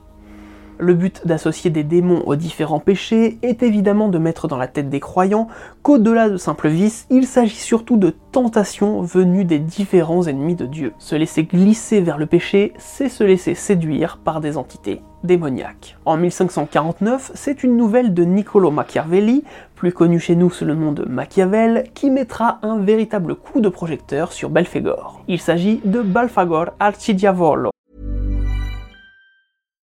Le 0.79 0.93
but 0.93 1.25
d'associer 1.25 1.71
des 1.71 1.83
démons 1.83 2.21
aux 2.27 2.35
différents 2.35 2.79
péchés 2.79 3.39
est 3.41 3.63
évidemment 3.63 4.09
de 4.09 4.19
mettre 4.19 4.47
dans 4.47 4.57
la 4.57 4.67
tête 4.67 4.89
des 4.89 4.99
croyants 4.99 5.47
qu'au-delà 5.81 6.29
de 6.29 6.37
simples 6.37 6.67
vices, 6.67 7.07
il 7.09 7.25
s'agit 7.25 7.55
surtout 7.55 7.97
de 7.97 8.13
tentations 8.31 9.01
venues 9.01 9.45
des 9.45 9.57
différents 9.57 10.27
ennemis 10.27 10.53
de 10.53 10.67
Dieu. 10.67 10.93
Se 10.99 11.15
laisser 11.15 11.43
glisser 11.45 12.01
vers 12.01 12.19
le 12.19 12.27
péché, 12.27 12.73
c'est 12.77 13.09
se 13.09 13.23
laisser 13.23 13.55
séduire 13.55 14.19
par 14.23 14.39
des 14.39 14.55
entités 14.55 15.01
démoniaques. 15.23 15.97
En 16.05 16.15
1549, 16.15 17.31
c'est 17.33 17.63
une 17.63 17.75
nouvelle 17.75 18.13
de 18.13 18.23
Niccolo 18.23 18.69
Machiavelli, 18.69 19.43
plus 19.73 19.91
connu 19.91 20.19
chez 20.19 20.35
nous 20.35 20.51
sous 20.51 20.65
le 20.65 20.75
nom 20.75 20.91
de 20.91 21.05
Machiavel, 21.05 21.85
qui 21.95 22.11
mettra 22.11 22.59
un 22.61 22.77
véritable 22.77 23.35
coup 23.35 23.61
de 23.61 23.69
projecteur 23.69 24.31
sur 24.31 24.51
Belphégor. 24.51 25.23
Il 25.27 25.39
s'agit 25.39 25.81
de 25.85 26.01
Balfagor 26.01 26.67
Arcidiavolo, 26.79 27.71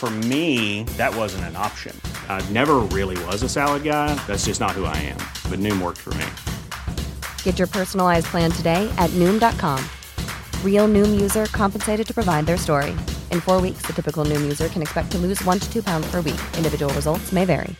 For 0.00 0.08
me, 0.08 0.84
that 0.96 1.14
wasn't 1.14 1.44
an 1.44 1.56
option. 1.56 1.94
I 2.26 2.40
never 2.48 2.76
really 2.78 3.22
was 3.26 3.42
a 3.42 3.50
salad 3.50 3.84
guy. 3.84 4.14
That's 4.26 4.46
just 4.46 4.58
not 4.58 4.70
who 4.70 4.86
I 4.86 4.96
am. 4.96 5.18
But 5.50 5.58
Noom 5.58 5.82
worked 5.82 5.98
for 5.98 6.14
me. 6.14 6.24
Get 7.42 7.58
your 7.58 7.68
personalized 7.68 8.24
plan 8.28 8.50
today 8.50 8.90
at 8.96 9.10
Noom.com. 9.10 9.84
Real 10.64 10.88
Noom 10.88 11.20
user 11.20 11.44
compensated 11.52 12.06
to 12.06 12.14
provide 12.14 12.46
their 12.46 12.56
story. 12.56 12.92
In 13.30 13.42
four 13.42 13.60
weeks, 13.60 13.82
the 13.84 13.92
typical 13.92 14.24
Noom 14.24 14.40
user 14.40 14.68
can 14.68 14.80
expect 14.80 15.10
to 15.12 15.18
lose 15.18 15.44
one 15.44 15.58
to 15.58 15.70
two 15.70 15.82
pounds 15.82 16.10
per 16.10 16.22
week. 16.22 16.40
Individual 16.56 16.90
results 16.94 17.30
may 17.30 17.44
vary. 17.44 17.76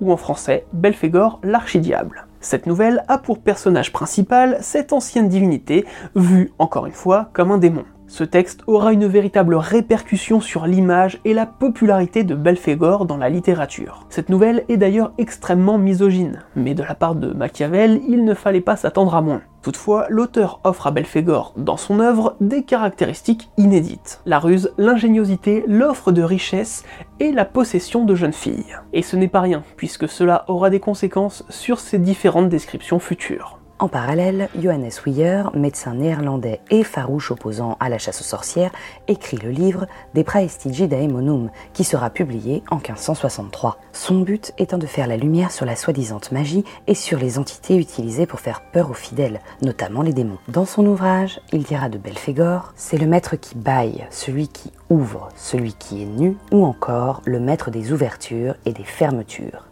ou 0.00 0.12
en 0.12 0.16
français 0.16 0.64
Belphégor 0.72 1.40
l'archidiable. 1.42 2.28
Cette 2.40 2.66
nouvelle 2.66 3.02
a 3.08 3.18
pour 3.18 3.40
personnage 3.40 3.92
principal 3.92 4.58
cette 4.60 4.92
ancienne 4.92 5.28
divinité, 5.28 5.86
vue 6.14 6.52
encore 6.60 6.86
une 6.86 6.92
fois 6.92 7.30
comme 7.32 7.50
un 7.50 7.58
démon. 7.58 7.84
Ce 8.08 8.24
texte 8.24 8.62
aura 8.66 8.94
une 8.94 9.06
véritable 9.06 9.54
répercussion 9.54 10.40
sur 10.40 10.66
l'image 10.66 11.20
et 11.26 11.34
la 11.34 11.44
popularité 11.44 12.24
de 12.24 12.34
Belphégor 12.34 13.04
dans 13.04 13.18
la 13.18 13.28
littérature. 13.28 14.06
Cette 14.08 14.30
nouvelle 14.30 14.64
est 14.70 14.78
d'ailleurs 14.78 15.12
extrêmement 15.18 15.76
misogyne, 15.76 16.42
mais 16.56 16.74
de 16.74 16.82
la 16.82 16.94
part 16.94 17.14
de 17.14 17.34
Machiavel, 17.34 18.00
il 18.08 18.24
ne 18.24 18.32
fallait 18.32 18.62
pas 18.62 18.76
s'attendre 18.76 19.14
à 19.14 19.20
moins. 19.20 19.42
Toutefois, 19.60 20.06
l'auteur 20.08 20.60
offre 20.64 20.86
à 20.86 20.90
Belphégor 20.90 21.52
dans 21.58 21.76
son 21.76 22.00
œuvre 22.00 22.36
des 22.40 22.62
caractéristiques 22.62 23.50
inédites. 23.58 24.22
La 24.24 24.38
ruse, 24.38 24.72
l'ingéniosité, 24.78 25.64
l'offre 25.66 26.10
de 26.10 26.22
richesse 26.22 26.84
et 27.20 27.30
la 27.30 27.44
possession 27.44 28.06
de 28.06 28.14
jeunes 28.14 28.32
filles. 28.32 28.78
Et 28.94 29.02
ce 29.02 29.16
n'est 29.16 29.28
pas 29.28 29.42
rien, 29.42 29.62
puisque 29.76 30.08
cela 30.08 30.46
aura 30.48 30.70
des 30.70 30.80
conséquences 30.80 31.44
sur 31.50 31.78
ses 31.78 31.98
différentes 31.98 32.48
descriptions 32.48 33.00
futures. 33.00 33.57
En 33.80 33.86
parallèle, 33.86 34.48
Johannes 34.60 34.90
Weyer, 35.06 35.44
médecin 35.54 35.94
néerlandais 35.94 36.60
et 36.68 36.82
farouche 36.82 37.30
opposant 37.30 37.76
à 37.78 37.88
la 37.88 37.98
chasse 37.98 38.20
aux 38.22 38.24
sorcières, 38.24 38.72
écrit 39.06 39.36
le 39.36 39.50
livre 39.50 39.86
De 40.14 40.22
Praestigi 40.22 40.88
Daemonum, 40.88 41.50
qui 41.74 41.84
sera 41.84 42.10
publié 42.10 42.64
en 42.72 42.76
1563. 42.78 43.78
Son 43.92 44.18
but 44.18 44.52
étant 44.58 44.78
de 44.78 44.86
faire 44.86 45.06
la 45.06 45.16
lumière 45.16 45.52
sur 45.52 45.64
la 45.64 45.76
soi-disant 45.76 46.20
magie 46.32 46.64
et 46.88 46.94
sur 46.94 47.20
les 47.20 47.38
entités 47.38 47.76
utilisées 47.76 48.26
pour 48.26 48.40
faire 48.40 48.62
peur 48.62 48.90
aux 48.90 48.94
fidèles, 48.94 49.40
notamment 49.62 50.02
les 50.02 50.12
démons. 50.12 50.38
Dans 50.48 50.64
son 50.64 50.84
ouvrage, 50.84 51.40
il 51.52 51.62
dira 51.62 51.88
de 51.88 51.98
Belphégor, 51.98 52.72
c'est 52.74 52.98
le 52.98 53.06
maître 53.06 53.36
qui 53.36 53.54
baille, 53.54 54.08
celui 54.10 54.48
qui 54.48 54.72
ouvre, 54.90 55.28
celui 55.36 55.72
qui 55.74 56.02
est 56.02 56.06
nu, 56.06 56.36
ou 56.50 56.64
encore 56.64 57.22
le 57.26 57.38
maître 57.38 57.70
des 57.70 57.92
ouvertures 57.92 58.56
et 58.66 58.72
des 58.72 58.82
fermetures. 58.82 59.66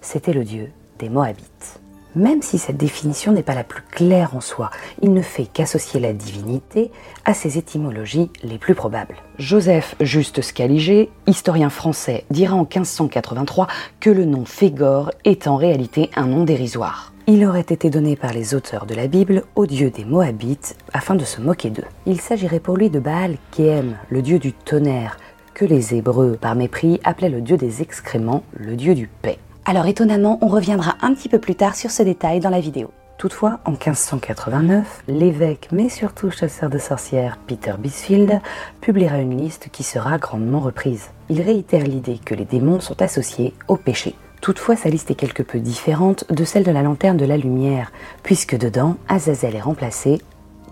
C'était 0.00 0.32
le 0.32 0.42
dieu 0.42 0.72
des 0.98 1.08
Moabites. 1.08 1.81
Même 2.14 2.42
si 2.42 2.58
cette 2.58 2.76
définition 2.76 3.32
n'est 3.32 3.42
pas 3.42 3.54
la 3.54 3.64
plus 3.64 3.82
claire 3.90 4.36
en 4.36 4.42
soi, 4.42 4.70
il 5.00 5.14
ne 5.14 5.22
fait 5.22 5.46
qu'associer 5.46 5.98
la 5.98 6.12
divinité 6.12 6.90
à 7.24 7.32
ses 7.32 7.56
étymologies 7.56 8.30
les 8.42 8.58
plus 8.58 8.74
probables. 8.74 9.16
Joseph 9.38 9.96
Juste 9.98 10.42
Scaliger, 10.42 11.10
historien 11.26 11.70
français, 11.70 12.24
dira 12.30 12.54
en 12.54 12.68
1583 12.68 13.66
que 13.98 14.10
le 14.10 14.26
nom 14.26 14.44
Fégor 14.44 15.10
est 15.24 15.46
en 15.46 15.56
réalité 15.56 16.10
un 16.14 16.26
nom 16.26 16.44
dérisoire. 16.44 17.14
Il 17.26 17.46
aurait 17.46 17.60
été 17.60 17.88
donné 17.88 18.16
par 18.16 18.34
les 18.34 18.54
auteurs 18.54 18.84
de 18.84 18.94
la 18.94 19.06
Bible 19.06 19.44
au 19.54 19.64
dieu 19.64 19.90
des 19.90 20.04
Moabites 20.04 20.76
afin 20.92 21.14
de 21.14 21.24
se 21.24 21.40
moquer 21.40 21.70
d'eux. 21.70 21.84
Il 22.04 22.20
s'agirait 22.20 22.60
pour 22.60 22.76
lui 22.76 22.90
de 22.90 22.98
Baal 22.98 23.36
Kéhem, 23.52 23.96
le 24.10 24.20
dieu 24.20 24.38
du 24.38 24.52
tonnerre, 24.52 25.16
que 25.54 25.64
les 25.64 25.94
Hébreux, 25.94 26.36
par 26.38 26.56
mépris, 26.56 27.00
appelaient 27.04 27.28
le 27.30 27.40
dieu 27.40 27.56
des 27.56 27.80
excréments, 27.80 28.42
le 28.54 28.76
dieu 28.76 28.94
du 28.94 29.06
paix. 29.06 29.38
Alors 29.64 29.86
étonnamment, 29.86 30.38
on 30.40 30.48
reviendra 30.48 30.96
un 31.02 31.14
petit 31.14 31.28
peu 31.28 31.38
plus 31.38 31.54
tard 31.54 31.76
sur 31.76 31.90
ce 31.90 32.02
détail 32.02 32.40
dans 32.40 32.50
la 32.50 32.60
vidéo. 32.60 32.90
Toutefois, 33.16 33.60
en 33.64 33.70
1589, 33.70 35.04
l'évêque, 35.06 35.68
mais 35.70 35.88
surtout 35.88 36.32
chasseur 36.32 36.68
de 36.68 36.78
sorcières, 36.78 37.38
Peter 37.46 37.74
Bisfield, 37.78 38.40
publiera 38.80 39.18
une 39.18 39.38
liste 39.38 39.68
qui 39.70 39.84
sera 39.84 40.18
grandement 40.18 40.58
reprise. 40.58 41.10
Il 41.28 41.40
réitère 41.40 41.84
l'idée 41.84 42.18
que 42.24 42.34
les 42.34 42.44
démons 42.44 42.80
sont 42.80 43.00
associés 43.00 43.54
au 43.68 43.76
péché. 43.76 44.16
Toutefois, 44.40 44.74
sa 44.74 44.88
liste 44.88 45.12
est 45.12 45.14
quelque 45.14 45.44
peu 45.44 45.60
différente 45.60 46.24
de 46.32 46.44
celle 46.44 46.64
de 46.64 46.72
la 46.72 46.82
lanterne 46.82 47.16
de 47.16 47.24
la 47.24 47.36
lumière, 47.36 47.92
puisque 48.24 48.58
dedans, 48.58 48.96
Azazel 49.08 49.54
est 49.54 49.60
remplacé 49.60 50.20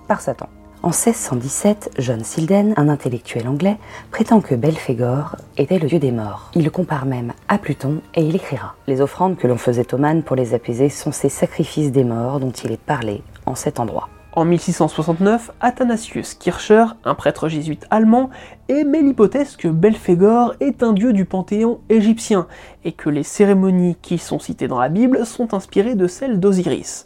par 0.08 0.20
Satan. 0.20 0.48
En 0.82 0.92
1617, 0.92 1.90
John 1.98 2.24
Silden, 2.24 2.72
un 2.78 2.88
intellectuel 2.88 3.46
anglais, 3.48 3.76
prétend 4.10 4.40
que 4.40 4.54
Belphégor 4.54 5.36
était 5.58 5.78
le 5.78 5.86
dieu 5.86 5.98
des 5.98 6.10
morts. 6.10 6.50
Il 6.54 6.64
le 6.64 6.70
compare 6.70 7.04
même 7.04 7.34
à 7.48 7.58
Pluton 7.58 8.00
et 8.14 8.22
il 8.22 8.34
écrira 8.34 8.76
Les 8.86 9.02
offrandes 9.02 9.36
que 9.36 9.46
l'on 9.46 9.58
faisait 9.58 9.92
aux 9.92 9.98
mânes 9.98 10.22
pour 10.22 10.36
les 10.36 10.54
apaiser 10.54 10.88
sont 10.88 11.12
ces 11.12 11.28
sacrifices 11.28 11.92
des 11.92 12.02
morts 12.02 12.40
dont 12.40 12.50
il 12.50 12.72
est 12.72 12.80
parlé 12.80 13.22
en 13.44 13.54
cet 13.54 13.78
endroit. 13.78 14.08
En 14.32 14.46
1669, 14.46 15.50
Athanasius 15.60 16.32
Kircher, 16.32 16.86
un 17.04 17.14
prêtre 17.14 17.50
jésuite 17.50 17.86
allemand, 17.90 18.30
émet 18.68 19.02
l'hypothèse 19.02 19.56
que 19.56 19.68
Belphégor 19.68 20.54
est 20.60 20.82
un 20.82 20.94
dieu 20.94 21.12
du 21.12 21.26
panthéon 21.26 21.80
égyptien 21.90 22.46
et 22.84 22.92
que 22.92 23.10
les 23.10 23.24
cérémonies 23.24 23.96
qui 24.00 24.16
sont 24.16 24.38
citées 24.38 24.68
dans 24.68 24.80
la 24.80 24.88
Bible 24.88 25.26
sont 25.26 25.52
inspirées 25.52 25.94
de 25.94 26.06
celles 26.06 26.40
d'Osiris. 26.40 27.04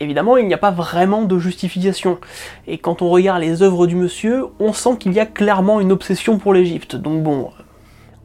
Évidemment, 0.00 0.36
il 0.36 0.46
n'y 0.46 0.54
a 0.54 0.58
pas 0.58 0.70
vraiment 0.70 1.22
de 1.22 1.38
justification. 1.38 2.18
Et 2.66 2.78
quand 2.78 3.02
on 3.02 3.08
regarde 3.08 3.42
les 3.42 3.62
œuvres 3.62 3.86
du 3.86 3.96
monsieur, 3.96 4.44
on 4.60 4.72
sent 4.72 4.96
qu'il 4.98 5.12
y 5.12 5.20
a 5.20 5.26
clairement 5.26 5.80
une 5.80 5.92
obsession 5.92 6.38
pour 6.38 6.54
l'Égypte. 6.54 6.96
Donc 6.96 7.22
bon. 7.22 7.50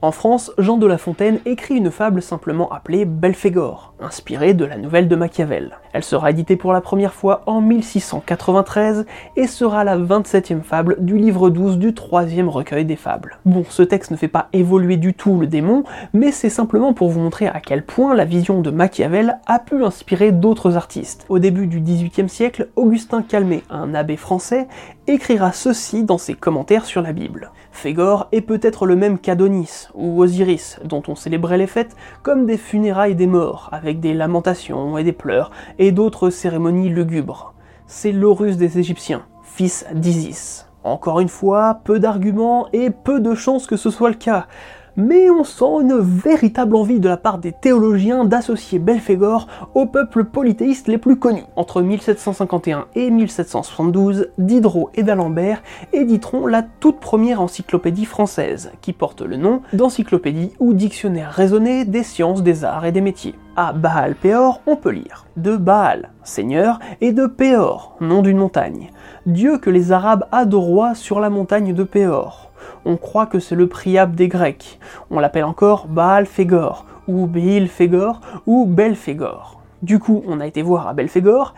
En 0.03 0.11
France, 0.11 0.51
Jean 0.57 0.75
de 0.75 0.85
La 0.85 0.97
Fontaine 0.97 1.39
écrit 1.45 1.75
une 1.75 1.89
fable 1.89 2.21
simplement 2.21 2.69
appelée 2.73 3.05
Belphégor, 3.05 3.93
inspirée 4.01 4.53
de 4.53 4.65
la 4.65 4.77
nouvelle 4.77 5.07
de 5.07 5.15
Machiavel. 5.15 5.77
Elle 5.93 6.03
sera 6.03 6.31
éditée 6.31 6.57
pour 6.57 6.73
la 6.73 6.81
première 6.81 7.13
fois 7.13 7.41
en 7.45 7.61
1693 7.61 9.05
et 9.37 9.47
sera 9.47 9.85
la 9.85 9.97
27e 9.97 10.61
fable 10.61 10.97
du 10.99 11.17
livre 11.17 11.49
12 11.49 11.77
du 11.77 11.93
troisième 11.93 12.49
recueil 12.49 12.83
des 12.83 12.97
fables. 12.97 13.37
Bon, 13.45 13.63
ce 13.69 13.81
texte 13.81 14.11
ne 14.11 14.17
fait 14.17 14.27
pas 14.27 14.49
évoluer 14.51 14.97
du 14.97 15.13
tout 15.13 15.39
le 15.39 15.47
démon, 15.47 15.85
mais 16.11 16.33
c'est 16.33 16.49
simplement 16.49 16.93
pour 16.93 17.09
vous 17.09 17.21
montrer 17.21 17.47
à 17.47 17.61
quel 17.61 17.85
point 17.85 18.13
la 18.13 18.25
vision 18.25 18.59
de 18.59 18.71
Machiavel 18.71 19.39
a 19.45 19.59
pu 19.59 19.85
inspirer 19.85 20.33
d'autres 20.33 20.75
artistes. 20.75 21.25
Au 21.29 21.39
début 21.39 21.67
du 21.67 21.79
XVIIIe 21.79 22.27
siècle, 22.27 22.67
Augustin 22.75 23.21
Calmet, 23.21 23.63
un 23.69 23.93
abbé 23.93 24.17
français, 24.17 24.67
écrira 25.07 25.51
ceci 25.51 26.03
dans 26.03 26.17
ses 26.17 26.33
commentaires 26.33 26.85
sur 26.85 27.01
la 27.01 27.13
Bible. 27.13 27.51
Fégor 27.71 28.27
est 28.31 28.41
peut-être 28.41 28.85
le 28.85 28.95
même 28.95 29.19
qu'Adonis 29.19 29.87
ou 29.93 30.21
Osiris, 30.21 30.79
dont 30.85 31.03
on 31.07 31.15
célébrait 31.15 31.57
les 31.57 31.67
fêtes 31.67 31.95
comme 32.21 32.45
des 32.45 32.57
funérailles 32.57 33.15
des 33.15 33.27
morts, 33.27 33.69
avec 33.71 33.99
des 33.99 34.13
lamentations 34.13 34.97
et 34.97 35.03
des 35.03 35.11
pleurs, 35.11 35.51
et 35.79 35.91
d'autres 35.91 36.29
cérémonies 36.29 36.89
lugubres. 36.89 37.53
C'est 37.85 38.11
l'Horus 38.11 38.57
des 38.57 38.79
Égyptiens, 38.79 39.25
fils 39.43 39.85
d'Isis. 39.93 40.67
Encore 40.83 41.19
une 41.19 41.29
fois, 41.29 41.81
peu 41.83 41.99
d'arguments 41.99 42.67
et 42.73 42.89
peu 42.89 43.19
de 43.19 43.35
chances 43.35 43.67
que 43.67 43.77
ce 43.77 43.89
soit 43.89 44.09
le 44.09 44.15
cas 44.15 44.47
mais 44.95 45.29
on 45.29 45.43
sent 45.43 45.81
une 45.81 45.97
véritable 45.99 46.75
envie 46.75 46.99
de 46.99 47.09
la 47.09 47.17
part 47.17 47.37
des 47.37 47.51
théologiens 47.51 48.25
d'associer 48.25 48.79
Belphégor 48.79 49.47
aux 49.73 49.85
peuples 49.85 50.25
polythéistes 50.25 50.87
les 50.87 50.97
plus 50.97 51.17
connus. 51.17 51.45
Entre 51.55 51.81
1751 51.81 52.85
et 52.95 53.09
1772, 53.09 54.29
Diderot 54.37 54.89
et 54.95 55.03
d'Alembert 55.03 55.63
éditeront 55.91 56.47
la 56.47 56.63
toute 56.63 56.99
première 56.99 57.41
encyclopédie 57.41 58.05
française, 58.05 58.71
qui 58.81 58.93
porte 58.93 59.21
le 59.21 59.37
nom 59.37 59.61
d'Encyclopédie 59.73 60.51
ou 60.59 60.73
Dictionnaire 60.73 61.31
raisonné 61.31 61.85
des 61.85 62.03
sciences, 62.03 62.43
des 62.43 62.63
arts 62.63 62.85
et 62.85 62.91
des 62.91 63.01
métiers. 63.01 63.35
À 63.55 63.71
Baal 63.71 64.15
Péor, 64.15 64.61
on 64.65 64.75
peut 64.75 64.89
lire 64.89 65.25
de 65.37 65.55
Baal, 65.55 66.09
seigneur, 66.23 66.79
et 67.01 67.11
de 67.11 67.27
Péor, 67.27 67.95
nom 68.01 68.21
d'une 68.21 68.37
montagne, 68.37 68.89
dieu 69.25 69.57
que 69.57 69.69
les 69.69 69.91
Arabes 69.91 70.25
adoroient 70.31 70.95
sur 70.95 71.19
la 71.19 71.29
montagne 71.29 71.73
de 71.73 71.83
Péor 71.83 72.42
on 72.85 72.97
croit 72.97 73.25
que 73.25 73.39
c'est 73.39 73.55
le 73.55 73.67
priable 73.67 74.15
des 74.15 74.27
Grecs. 74.27 74.79
On 75.09 75.19
l'appelle 75.19 75.45
encore 75.45 75.87
Baal 75.87 76.25
Fégor, 76.25 76.85
ou 77.07 77.25
Béil 77.27 77.67
Fégor, 77.67 78.21
ou 78.45 78.65
Belphégor. 78.65 79.59
Du 79.81 79.99
coup, 79.99 80.23
on 80.27 80.39
a 80.39 80.47
été 80.47 80.61
voir 80.61 80.87
à 80.87 80.93
Belphégor, 80.93 81.53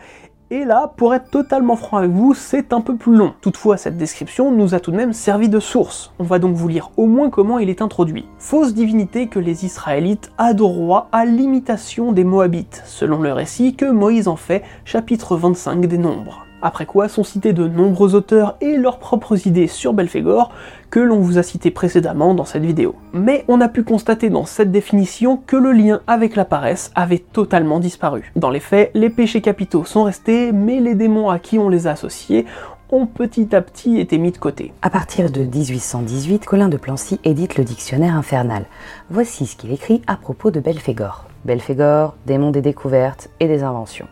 et 0.50 0.64
là, 0.64 0.92
pour 0.96 1.12
être 1.12 1.28
totalement 1.28 1.74
franc 1.74 1.96
avec 1.96 2.12
vous, 2.12 2.32
c'est 2.32 2.72
un 2.72 2.80
peu 2.80 2.94
plus 2.94 3.16
long. 3.16 3.34
Toutefois, 3.40 3.76
cette 3.76 3.96
description 3.96 4.52
nous 4.52 4.76
a 4.76 4.80
tout 4.80 4.92
de 4.92 4.96
même 4.96 5.12
servi 5.12 5.48
de 5.48 5.58
source. 5.58 6.12
On 6.20 6.24
va 6.24 6.38
donc 6.38 6.54
vous 6.54 6.68
lire 6.68 6.92
au 6.96 7.06
moins 7.06 7.30
comment 7.30 7.58
il 7.58 7.68
est 7.68 7.82
introduit. 7.82 8.26
Fausse 8.38 8.72
divinité 8.72 9.26
que 9.26 9.40
les 9.40 9.64
Israélites 9.64 10.30
adorent 10.38 11.08
à 11.10 11.24
l'imitation 11.24 12.12
des 12.12 12.22
Moabites, 12.22 12.82
selon 12.86 13.20
le 13.20 13.32
récit 13.32 13.74
que 13.74 13.90
Moïse 13.90 14.28
en 14.28 14.36
fait, 14.36 14.62
chapitre 14.84 15.36
25 15.36 15.86
des 15.86 15.98
Nombres. 15.98 16.45
Après 16.62 16.86
quoi 16.86 17.08
sont 17.08 17.24
cités 17.24 17.52
de 17.52 17.68
nombreux 17.68 18.14
auteurs 18.14 18.56
et 18.60 18.76
leurs 18.76 18.98
propres 18.98 19.46
idées 19.46 19.66
sur 19.66 19.92
Belphégor 19.92 20.50
que 20.90 21.00
l'on 21.00 21.20
vous 21.20 21.38
a 21.38 21.42
cité 21.42 21.70
précédemment 21.70 22.34
dans 22.34 22.44
cette 22.44 22.64
vidéo. 22.64 22.94
Mais 23.12 23.44
on 23.48 23.60
a 23.60 23.68
pu 23.68 23.82
constater 23.84 24.30
dans 24.30 24.46
cette 24.46 24.70
définition 24.70 25.36
que 25.36 25.56
le 25.56 25.72
lien 25.72 26.00
avec 26.06 26.34
la 26.36 26.44
paresse 26.44 26.90
avait 26.94 27.18
totalement 27.18 27.80
disparu. 27.80 28.32
Dans 28.36 28.50
les 28.50 28.60
faits, 28.60 28.90
les 28.94 29.10
péchés 29.10 29.42
capitaux 29.42 29.84
sont 29.84 30.04
restés, 30.04 30.52
mais 30.52 30.80
les 30.80 30.94
démons 30.94 31.28
à 31.28 31.38
qui 31.38 31.58
on 31.58 31.68
les 31.68 31.86
a 31.86 31.92
associés 31.92 32.46
ont 32.90 33.06
petit 33.06 33.54
à 33.54 33.60
petit 33.60 33.98
été 33.98 34.16
mis 34.16 34.32
de 34.32 34.38
côté. 34.38 34.72
À 34.80 34.90
partir 34.90 35.30
de 35.30 35.40
1818, 35.40 36.46
Colin 36.46 36.68
de 36.68 36.76
Plancy 36.76 37.18
édite 37.24 37.56
le 37.56 37.64
dictionnaire 37.64 38.16
infernal. 38.16 38.64
Voici 39.10 39.46
ce 39.46 39.56
qu'il 39.56 39.72
écrit 39.72 40.02
à 40.06 40.16
propos 40.16 40.50
de 40.50 40.60
Belphégor. 40.60 41.24
Belphégor, 41.44 42.14
démon 42.26 42.50
des 42.50 42.62
découvertes 42.62 43.28
et 43.40 43.48
des 43.48 43.62
inventions. 43.62 44.08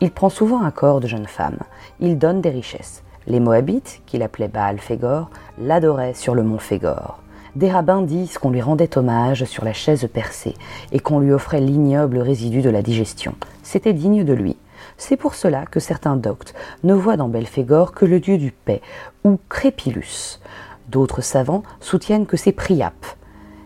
Il 0.00 0.10
prend 0.10 0.30
souvent 0.30 0.62
un 0.62 0.72
corps 0.72 0.98
de 0.98 1.06
jeune 1.06 1.28
femme. 1.28 1.58
Il 2.04 2.18
donne 2.18 2.40
des 2.40 2.50
richesses. 2.50 3.04
Les 3.28 3.38
Moabites, 3.38 4.02
qu'il 4.06 4.24
appelait 4.24 4.48
Baal 4.48 4.80
Fégor, 4.80 5.30
l'adoraient 5.56 6.14
sur 6.14 6.34
le 6.34 6.42
mont 6.42 6.58
Fégor. 6.58 7.20
Des 7.54 7.70
rabbins 7.70 8.02
disent 8.02 8.38
qu'on 8.38 8.50
lui 8.50 8.60
rendait 8.60 8.98
hommage 8.98 9.44
sur 9.44 9.64
la 9.64 9.72
chaise 9.72 10.08
percée 10.12 10.54
et 10.90 10.98
qu'on 10.98 11.20
lui 11.20 11.30
offrait 11.32 11.60
l'ignoble 11.60 12.18
résidu 12.18 12.60
de 12.60 12.70
la 12.70 12.82
digestion. 12.82 13.36
C'était 13.62 13.92
digne 13.92 14.24
de 14.24 14.32
lui. 14.32 14.56
C'est 14.96 15.16
pour 15.16 15.36
cela 15.36 15.64
que 15.64 15.78
certains 15.78 16.16
doctes 16.16 16.54
ne 16.82 16.92
voient 16.92 17.16
dans 17.16 17.28
Belphégor 17.28 17.92
que 17.92 18.04
le 18.04 18.18
dieu 18.18 18.36
du 18.36 18.50
paix, 18.50 18.82
ou 19.22 19.38
Crépilus. 19.48 20.40
D'autres 20.88 21.20
savants 21.20 21.62
soutiennent 21.78 22.26
que 22.26 22.36
c'est 22.36 22.50
Priap, 22.50 23.06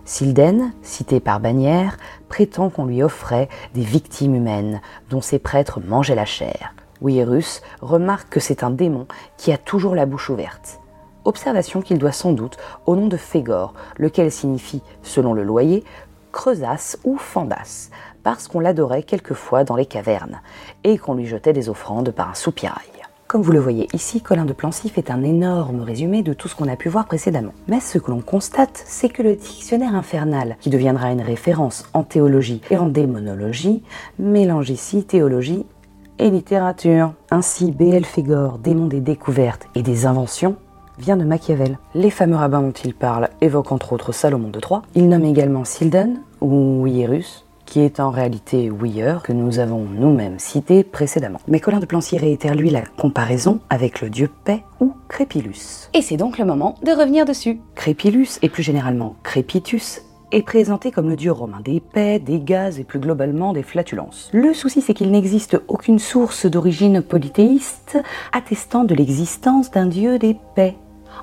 Silden, 0.05 0.73
cité 0.83 1.21
par 1.21 1.41
Bagnères, 1.41 1.97
prétend 2.29 2.69
qu'on 2.69 2.85
lui 2.85 3.03
offrait 3.03 3.49
des 3.75 3.81
victimes 3.81 4.35
humaines 4.35 4.83
dont 5.09 5.23
ses 5.23 5.39
prêtres 5.39 5.81
mangeaient 5.81 6.15
la 6.15 6.27
chair. 6.27 6.75
Wierus 7.01 7.63
remarque 7.81 8.29
que 8.29 8.41
c'est 8.41 8.63
un 8.63 8.71
démon 8.71 9.07
qui 9.37 9.53
a 9.53 9.59
toujours 9.59 9.95
la 9.95 10.07
bouche 10.07 10.31
ouverte. 10.31 10.81
Observation 11.25 11.83
qu'il 11.83 11.99
doit 11.99 12.13
sans 12.13 12.33
doute 12.33 12.57
au 12.87 12.97
nom 12.97 13.09
de 13.09 13.17
Fégor, 13.17 13.75
lequel 13.97 14.31
signifie, 14.31 14.83
selon 15.03 15.35
le 15.35 15.43
loyer, 15.43 15.85
creusasse 16.33 16.99
ou 17.05 17.17
fandasse, 17.17 17.91
parce 18.23 18.47
qu'on 18.49 18.61
l'adorait 18.61 19.03
quelquefois 19.03 19.65
dans 19.65 19.77
les 19.77 19.87
cavernes, 19.87 20.41
et 20.85 20.99
qu'on 20.99 21.15
lui 21.15 21.27
jetait 21.27 21.53
des 21.53 21.69
offrandes 21.69 22.11
par 22.11 22.31
un 22.31 22.35
soupirail. 22.35 22.97
Comme 23.27 23.43
vous 23.43 23.51
le 23.51 23.59
voyez 23.59 23.89
ici, 23.93 24.21
Colin 24.21 24.45
de 24.45 24.53
Plancy 24.53 24.89
fait 24.89 25.11
un 25.11 25.25
énorme 25.25 25.81
résumé 25.81 26.23
de 26.23 26.33
tout 26.33 26.47
ce 26.47 26.55
qu'on 26.55 26.69
a 26.69 26.77
pu 26.77 26.89
voir 26.89 27.07
précédemment. 27.07 27.55
Mais 27.67 27.81
ce 27.81 27.99
que 27.99 28.13
l'on 28.13 28.21
constate, 28.21 28.85
c'est 28.87 29.09
que 29.09 29.23
le 29.23 29.35
dictionnaire 29.35 29.97
infernal, 29.97 30.57
qui 30.61 30.71
deviendra 30.71 31.11
une 31.11 31.23
référence 31.23 31.89
en 31.93 32.05
théologie 32.05 32.61
et 32.71 32.77
en 32.77 32.87
démonologie, 32.87 33.83
mélange 34.21 34.71
ici 34.71 35.03
théologie 35.03 35.67
et 36.19 36.31
littérature. 36.31 37.13
Ainsi, 37.31 37.73
B.L. 37.73 38.05
Fégor, 38.05 38.59
démon 38.59 38.87
des 38.87 39.01
découvertes 39.01 39.69
et 39.75 39.83
des 39.83 40.07
inventions, 40.07 40.57
vient 40.99 41.17
de 41.17 41.25
Machiavel. 41.25 41.79
Les 41.95 42.11
fameux 42.11 42.37
rabbins 42.37 42.63
dont 42.63 42.73
il 42.73 42.95
parle 42.95 43.29
évoquent 43.41 43.73
entre 43.73 43.93
autres 43.93 44.13
Salomon 44.13 44.49
de 44.49 44.61
Troyes. 44.61 44.83
Il 44.95 45.09
nomme 45.09 45.25
également 45.25 45.65
Sildan 45.65 46.15
ou 46.41 46.87
Hierus, 46.87 47.45
qui 47.67 47.81
est 47.81 48.01
en 48.01 48.11
réalité 48.11 48.71
Weir, 48.71 49.23
que 49.23 49.33
nous 49.33 49.59
avons 49.59 49.85
nous-mêmes 49.85 50.39
cité 50.39 50.85
précédemment. 50.85 51.41
Mais 51.49 51.61
Colin 51.61 51.81
de 51.81 51.87
Plancy 51.87 52.17
réitère 52.17 52.55
lui 52.55 52.71
la 52.71 52.83
comparaison 52.83 53.61
avec 53.69 54.01
le 54.01 54.09
dieu 54.09 54.31
paix 54.45 54.63
ou 54.81 54.93
Crépilus. 55.09 55.91
Et 55.93 56.03
c'est 56.03 56.17
donc 56.17 56.39
le 56.39 56.45
moment 56.45 56.77
de 56.83 56.93
revenir 56.93 57.25
dessus. 57.25 57.61
Crépilus, 57.75 58.39
et 58.43 58.49
plus 58.49 58.63
généralement 58.63 59.17
Crépitus, 59.23 60.03
est 60.33 60.43
présenté 60.43 60.91
comme 60.91 61.09
le 61.09 61.17
dieu 61.17 61.33
romain 61.33 61.61
des 61.65 61.81
paix, 61.81 62.19
des 62.19 62.41
gaz 62.41 62.79
et 62.79 62.85
plus 62.85 62.99
globalement 62.99 63.53
des 63.53 63.63
flatulences. 63.63 64.31
Le 64.33 64.55
souci 64.55 64.81
c'est 64.81 64.95
qu'il 64.95 65.11
n'existe 65.11 65.61
aucune 65.69 65.99
source 65.99 66.47
d'origine 66.47 67.03
polythéiste 67.03 67.99
attestant 68.33 68.85
de 68.85 68.95
l'existence 68.95 69.71
d'un 69.71 69.87
dieu 69.87 70.19
des 70.19 70.37
paix. 70.55 70.77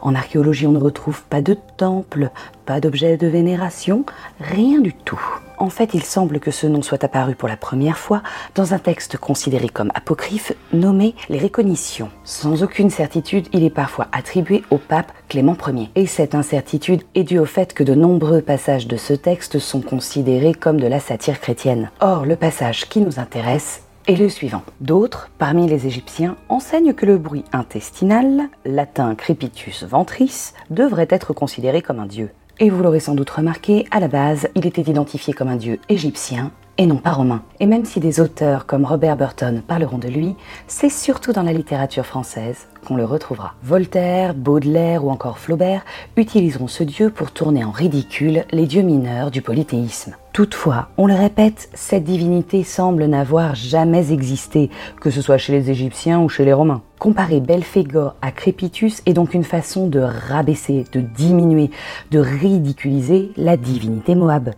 En 0.04 0.16
archéologie, 0.16 0.68
on 0.68 0.74
ne 0.74 0.80
retrouve 0.80 1.24
pas 1.24 1.42
de 1.42 1.58
temple, 1.78 2.30
pas 2.66 2.82
d'objet 2.82 3.16
de 3.16 3.26
vénération, 3.26 4.06
rien 4.42 4.82
du 4.82 4.94
tout. 4.94 5.22
En 5.58 5.70
fait, 5.70 5.94
il 5.94 6.04
semble 6.04 6.42
que 6.42 6.52
ce 6.52 6.68
nom 6.68 6.82
soit 6.82 7.06
apparu 7.06 7.36
pour 7.36 7.48
la 7.48 7.56
première 7.56 7.98
fois 7.98 8.22
dans 8.54 8.74
un 8.74 8.80
texte 8.80 9.16
considéré 9.16 9.70
comme 9.70 9.92
apocryphe 9.96 10.52
nommé 10.74 11.16
Les 11.30 11.38
Récognitions. 11.38 12.10
Sans 12.26 12.64
aucune 12.64 12.90
certitude, 12.90 13.48
il 13.54 13.64
est 13.64 13.70
parfois 13.70 14.08
attribué 14.12 14.66
au 14.72 14.78
pape 14.78 15.14
Clément 15.30 15.56
Ier. 15.68 15.90
Et 15.96 16.06
cette 16.06 16.36
incertitude 16.36 17.04
est 17.16 17.24
due 17.24 17.40
au 17.40 17.46
fait 17.46 17.74
que 17.74 17.86
de 17.86 17.96
nombreux 17.96 18.42
passages 18.42 18.88
de 18.88 18.98
ce 18.98 19.14
texte 19.14 19.58
sont 19.58 19.82
considérés 19.82 20.54
comme 20.54 20.82
de 20.82 20.88
la 20.88 21.00
satire 21.00 21.40
chrétienne. 21.40 21.92
Or, 22.02 22.26
le 22.26 22.36
passage 22.36 22.90
qui 22.90 23.00
nous 23.00 23.20
intéresse 23.20 23.84
est 24.08 24.16
le 24.16 24.30
suivant. 24.30 24.64
D'autres, 24.82 25.30
parmi 25.38 25.68
les 25.68 25.88
Égyptiens, 25.88 26.36
enseignent 26.50 26.94
que 26.94 27.06
le 27.06 27.18
bruit 27.18 27.46
intestinal, 27.54 28.50
latin 28.66 29.16
crepitus 29.16 29.84
ventris, 29.84 30.54
devrait 30.70 31.08
être 31.10 31.34
considéré 31.34 31.82
comme 31.82 32.00
un 32.00 32.06
dieu. 32.06 32.30
Et 32.60 32.70
vous 32.70 32.84
l'aurez 32.84 33.00
sans 33.00 33.16
doute 33.16 33.30
remarqué, 33.30 33.86
à 33.92 34.00
la 34.00 34.08
base, 34.08 34.48
il 34.56 34.68
était 34.68 34.90
identifié 34.90 35.34
comme 35.34 35.48
un 35.48 35.56
dieu 35.56 35.80
égyptien 35.90 36.52
et 36.78 36.86
non 36.86 36.98
pas 36.98 37.12
romain. 37.12 37.44
Et 37.60 37.66
même 37.66 37.86
si 37.86 38.00
des 38.00 38.20
auteurs 38.20 38.66
comme 38.66 38.86
Robert 38.86 39.18
Burton 39.18 39.62
parleront 39.66 39.98
de 39.98 40.08
lui, 40.08 40.36
c'est 40.68 40.90
surtout 40.90 41.34
dans 41.34 41.44
la 41.44 41.54
littérature 41.54 42.06
française 42.06 42.68
qu'on 42.86 42.96
le 42.96 43.06
retrouvera. 43.06 43.54
Voltaire, 43.64 44.34
Baudelaire 44.34 45.06
ou 45.06 45.10
encore 45.10 45.40
Flaubert 45.40 45.86
utiliseront 46.18 46.68
ce 46.68 46.84
dieu 46.84 47.10
pour 47.10 47.32
tourner 47.32 47.64
en 47.64 47.72
ridicule 47.72 48.46
les 48.52 48.66
dieux 48.66 48.82
mineurs 48.82 49.32
du 49.32 49.42
polythéisme. 49.42 50.16
Toutefois, 50.34 50.90
on 50.98 51.06
le 51.06 51.14
répète, 51.14 51.70
cette 51.76 52.04
divinité 52.04 52.64
semble 52.64 53.06
n'avoir 53.06 53.54
jamais 53.54 54.12
existé, 54.12 54.72
que 55.00 55.12
ce 55.12 55.22
soit 55.22 55.38
chez 55.38 55.54
les 55.54 55.70
Égyptiens 55.70 56.22
ou 56.22 56.28
chez 56.28 56.44
les 56.44 56.54
Romains. 56.54 56.82
Comparer 56.98 57.40
Belphégor 57.40 58.16
à 58.22 58.32
Crépitus 58.32 59.04
est 59.06 59.14
donc 59.14 59.36
une 59.36 59.44
façon 59.44 59.88
de 59.88 60.00
rabaisser, 60.00 60.86
de 60.92 61.02
diminuer, 61.02 61.70
de 62.10 62.20
ridiculiser 62.20 63.32
la 63.38 63.58
divinité 63.58 64.16
Moab 64.16 64.54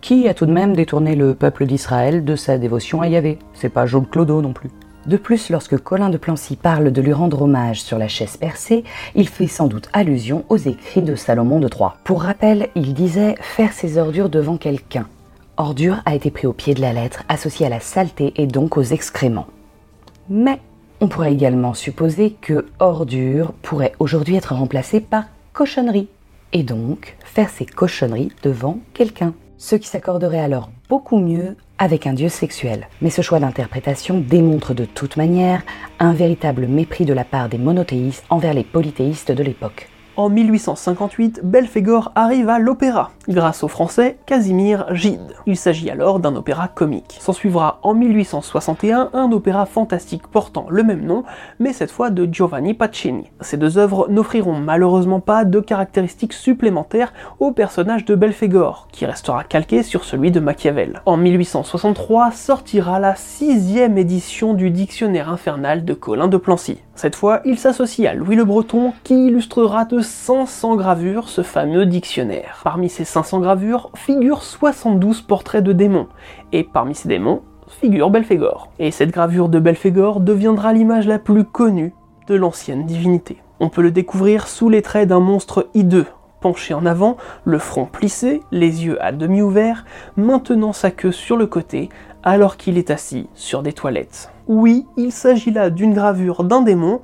qui 0.00 0.28
a 0.28 0.34
tout 0.34 0.46
de 0.46 0.52
même 0.52 0.74
détourné 0.74 1.14
le 1.14 1.34
peuple 1.34 1.66
d'Israël 1.66 2.24
de 2.24 2.36
sa 2.36 2.58
dévotion 2.58 3.02
à 3.02 3.08
Yahvé? 3.08 3.38
C'est 3.54 3.68
pas 3.68 3.86
Job 3.86 4.06
Clodo 4.10 4.40
non 4.42 4.52
plus. 4.52 4.70
De 5.06 5.16
plus, 5.16 5.48
lorsque 5.50 5.78
Colin 5.78 6.10
de 6.10 6.18
Plancy 6.18 6.56
parle 6.56 6.92
de 6.92 7.00
lui 7.00 7.12
rendre 7.12 7.42
hommage 7.42 7.82
sur 7.82 7.98
la 7.98 8.08
chaise 8.08 8.36
percée, 8.36 8.84
il 9.14 9.28
fait 9.28 9.46
sans 9.46 9.66
doute 9.66 9.88
allusion 9.92 10.44
aux 10.48 10.58
écrits 10.58 11.02
de 11.02 11.14
Salomon 11.14 11.58
de 11.58 11.68
Troyes. 11.68 11.96
Pour 12.04 12.22
rappel, 12.22 12.68
il 12.74 12.92
disait 12.92 13.34
faire 13.40 13.72
ses 13.72 13.96
ordures 13.96 14.28
devant 14.28 14.58
quelqu'un. 14.58 15.06
Ordure 15.56 16.02
a 16.04 16.14
été 16.14 16.30
pris 16.30 16.46
au 16.46 16.52
pied 16.52 16.74
de 16.74 16.80
la 16.80 16.92
lettre, 16.92 17.24
associé 17.28 17.66
à 17.66 17.70
la 17.70 17.80
saleté 17.80 18.34
et 18.36 18.46
donc 18.46 18.76
aux 18.76 18.82
excréments. 18.82 19.46
Mais 20.28 20.60
on 21.00 21.08
pourrait 21.08 21.32
également 21.32 21.74
supposer 21.74 22.36
que 22.40 22.66
ordure 22.78 23.52
pourrait 23.62 23.92
aujourd'hui 23.98 24.36
être 24.36 24.54
remplacé 24.54 25.00
par 25.00 25.24
cochonnerie, 25.52 26.08
et 26.52 26.62
donc 26.62 27.16
faire 27.24 27.48
ses 27.48 27.64
cochonneries 27.64 28.32
devant 28.42 28.78
quelqu'un. 28.92 29.32
Ce 29.62 29.76
qui 29.76 29.88
s'accorderait 29.88 30.40
alors 30.40 30.70
beaucoup 30.88 31.18
mieux 31.18 31.54
avec 31.76 32.06
un 32.06 32.14
dieu 32.14 32.30
sexuel. 32.30 32.88
Mais 33.02 33.10
ce 33.10 33.20
choix 33.20 33.40
d'interprétation 33.40 34.18
démontre 34.18 34.72
de 34.72 34.86
toute 34.86 35.18
manière 35.18 35.62
un 35.98 36.14
véritable 36.14 36.66
mépris 36.66 37.04
de 37.04 37.12
la 37.12 37.24
part 37.24 37.50
des 37.50 37.58
monothéistes 37.58 38.24
envers 38.30 38.54
les 38.54 38.64
polythéistes 38.64 39.32
de 39.32 39.42
l'époque. 39.42 39.89
En 40.20 40.28
1858, 40.28 41.40
Belphégor 41.44 42.12
arrive 42.14 42.50
à 42.50 42.58
l'opéra, 42.58 43.10
grâce 43.26 43.64
au 43.64 43.68
français 43.68 44.18
Casimir 44.26 44.94
Gide. 44.94 45.34
Il 45.46 45.56
s'agit 45.56 45.88
alors 45.88 46.20
d'un 46.20 46.36
opéra 46.36 46.68
comique. 46.68 47.16
S'en 47.20 47.32
suivra 47.32 47.78
en 47.82 47.94
1861 47.94 49.08
un 49.14 49.32
opéra 49.32 49.64
fantastique 49.64 50.26
portant 50.26 50.66
le 50.68 50.82
même 50.82 51.06
nom, 51.06 51.24
mais 51.58 51.72
cette 51.72 51.90
fois 51.90 52.10
de 52.10 52.28
Giovanni 52.30 52.74
Pacini. 52.74 53.30
Ces 53.40 53.56
deux 53.56 53.78
œuvres 53.78 54.08
n'offriront 54.10 54.58
malheureusement 54.58 55.20
pas 55.20 55.46
de 55.46 55.58
caractéristiques 55.58 56.34
supplémentaires 56.34 57.14
au 57.38 57.52
personnage 57.52 58.04
de 58.04 58.14
Belphégor, 58.14 58.88
qui 58.92 59.06
restera 59.06 59.42
calqué 59.42 59.82
sur 59.82 60.04
celui 60.04 60.30
de 60.30 60.40
Machiavel. 60.40 61.00
En 61.06 61.16
1863 61.16 62.32
sortira 62.32 63.00
la 63.00 63.16
sixième 63.16 63.96
édition 63.96 64.52
du 64.52 64.68
Dictionnaire 64.68 65.30
infernal 65.30 65.86
de 65.86 65.94
Colin 65.94 66.28
de 66.28 66.36
Plancy. 66.36 66.76
Cette 67.00 67.16
fois, 67.16 67.40
il 67.46 67.58
s'associe 67.58 68.06
à 68.06 68.12
Louis 68.12 68.36
le 68.36 68.44
Breton 68.44 68.92
qui 69.04 69.28
illustrera 69.28 69.86
de 69.86 70.00
500 70.00 70.76
gravures 70.76 71.30
ce 71.30 71.40
fameux 71.40 71.86
dictionnaire. 71.86 72.60
Parmi 72.62 72.90
ces 72.90 73.06
500 73.06 73.40
gravures 73.40 73.90
figurent 73.94 74.42
72 74.42 75.22
portraits 75.22 75.64
de 75.64 75.72
démons, 75.72 76.08
et 76.52 76.62
parmi 76.62 76.94
ces 76.94 77.08
démons 77.08 77.40
figure 77.68 78.10
Belphégor. 78.10 78.70
Et 78.78 78.90
cette 78.90 79.12
gravure 79.12 79.48
de 79.48 79.58
Belphégor 79.58 80.20
deviendra 80.20 80.74
l'image 80.74 81.06
la 81.06 81.18
plus 81.18 81.44
connue 81.44 81.94
de 82.26 82.34
l'ancienne 82.34 82.84
divinité. 82.84 83.38
On 83.60 83.70
peut 83.70 83.80
le 83.80 83.92
découvrir 83.92 84.46
sous 84.46 84.68
les 84.68 84.82
traits 84.82 85.08
d'un 85.08 85.20
monstre 85.20 85.68
hideux, 85.72 86.06
penché 86.42 86.74
en 86.74 86.84
avant, 86.84 87.16
le 87.44 87.58
front 87.58 87.86
plissé, 87.86 88.42
les 88.50 88.84
yeux 88.84 89.02
à 89.02 89.12
demi 89.12 89.40
ouverts, 89.40 89.86
maintenant 90.16 90.74
sa 90.74 90.90
queue 90.90 91.12
sur 91.12 91.38
le 91.38 91.46
côté, 91.46 91.88
alors 92.22 92.56
qu'il 92.56 92.78
est 92.78 92.90
assis 92.90 93.28
sur 93.34 93.62
des 93.62 93.72
toilettes. 93.72 94.30
Oui, 94.46 94.86
il 94.96 95.12
s'agit 95.12 95.50
là 95.50 95.70
d'une 95.70 95.94
gravure 95.94 96.44
d'un 96.44 96.62
démon 96.62 97.00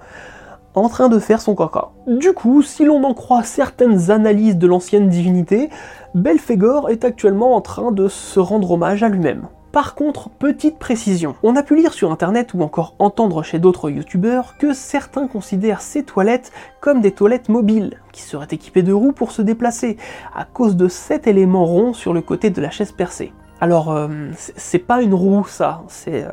en 0.74 0.88
train 0.88 1.08
de 1.08 1.18
faire 1.18 1.40
son 1.40 1.54
caca. 1.54 1.90
Du 2.06 2.32
coup, 2.32 2.62
si 2.62 2.84
l'on 2.84 3.02
en 3.04 3.14
croit 3.14 3.42
certaines 3.42 4.10
analyses 4.10 4.58
de 4.58 4.66
l'ancienne 4.66 5.08
divinité, 5.08 5.70
Belphégor 6.14 6.90
est 6.90 7.04
actuellement 7.04 7.56
en 7.56 7.60
train 7.60 7.92
de 7.92 8.08
se 8.08 8.38
rendre 8.40 8.72
hommage 8.72 9.02
à 9.02 9.08
lui-même. 9.08 9.48
Par 9.72 9.94
contre, 9.94 10.30
petite 10.30 10.78
précision, 10.78 11.34
on 11.42 11.56
a 11.56 11.62
pu 11.62 11.76
lire 11.76 11.92
sur 11.92 12.10
internet 12.10 12.54
ou 12.54 12.62
encore 12.62 12.94
entendre 12.98 13.42
chez 13.42 13.58
d'autres 13.58 13.90
youtubeurs 13.90 14.56
que 14.58 14.72
certains 14.72 15.26
considèrent 15.28 15.82
ces 15.82 16.02
toilettes 16.02 16.50
comme 16.80 17.02
des 17.02 17.12
toilettes 17.12 17.50
mobiles, 17.50 18.00
qui 18.12 18.22
seraient 18.22 18.46
équipées 18.50 18.82
de 18.82 18.94
roues 18.94 19.12
pour 19.12 19.32
se 19.32 19.42
déplacer, 19.42 19.98
à 20.34 20.44
cause 20.44 20.76
de 20.76 20.88
cet 20.88 21.26
élément 21.26 21.66
rond 21.66 21.92
sur 21.92 22.14
le 22.14 22.22
côté 22.22 22.48
de 22.48 22.62
la 22.62 22.70
chaise 22.70 22.92
percée. 22.92 23.32
Alors, 23.58 23.90
euh, 23.90 24.08
c'est 24.34 24.78
pas 24.78 25.00
une 25.00 25.14
roue, 25.14 25.46
ça, 25.46 25.82
c'est 25.88 26.26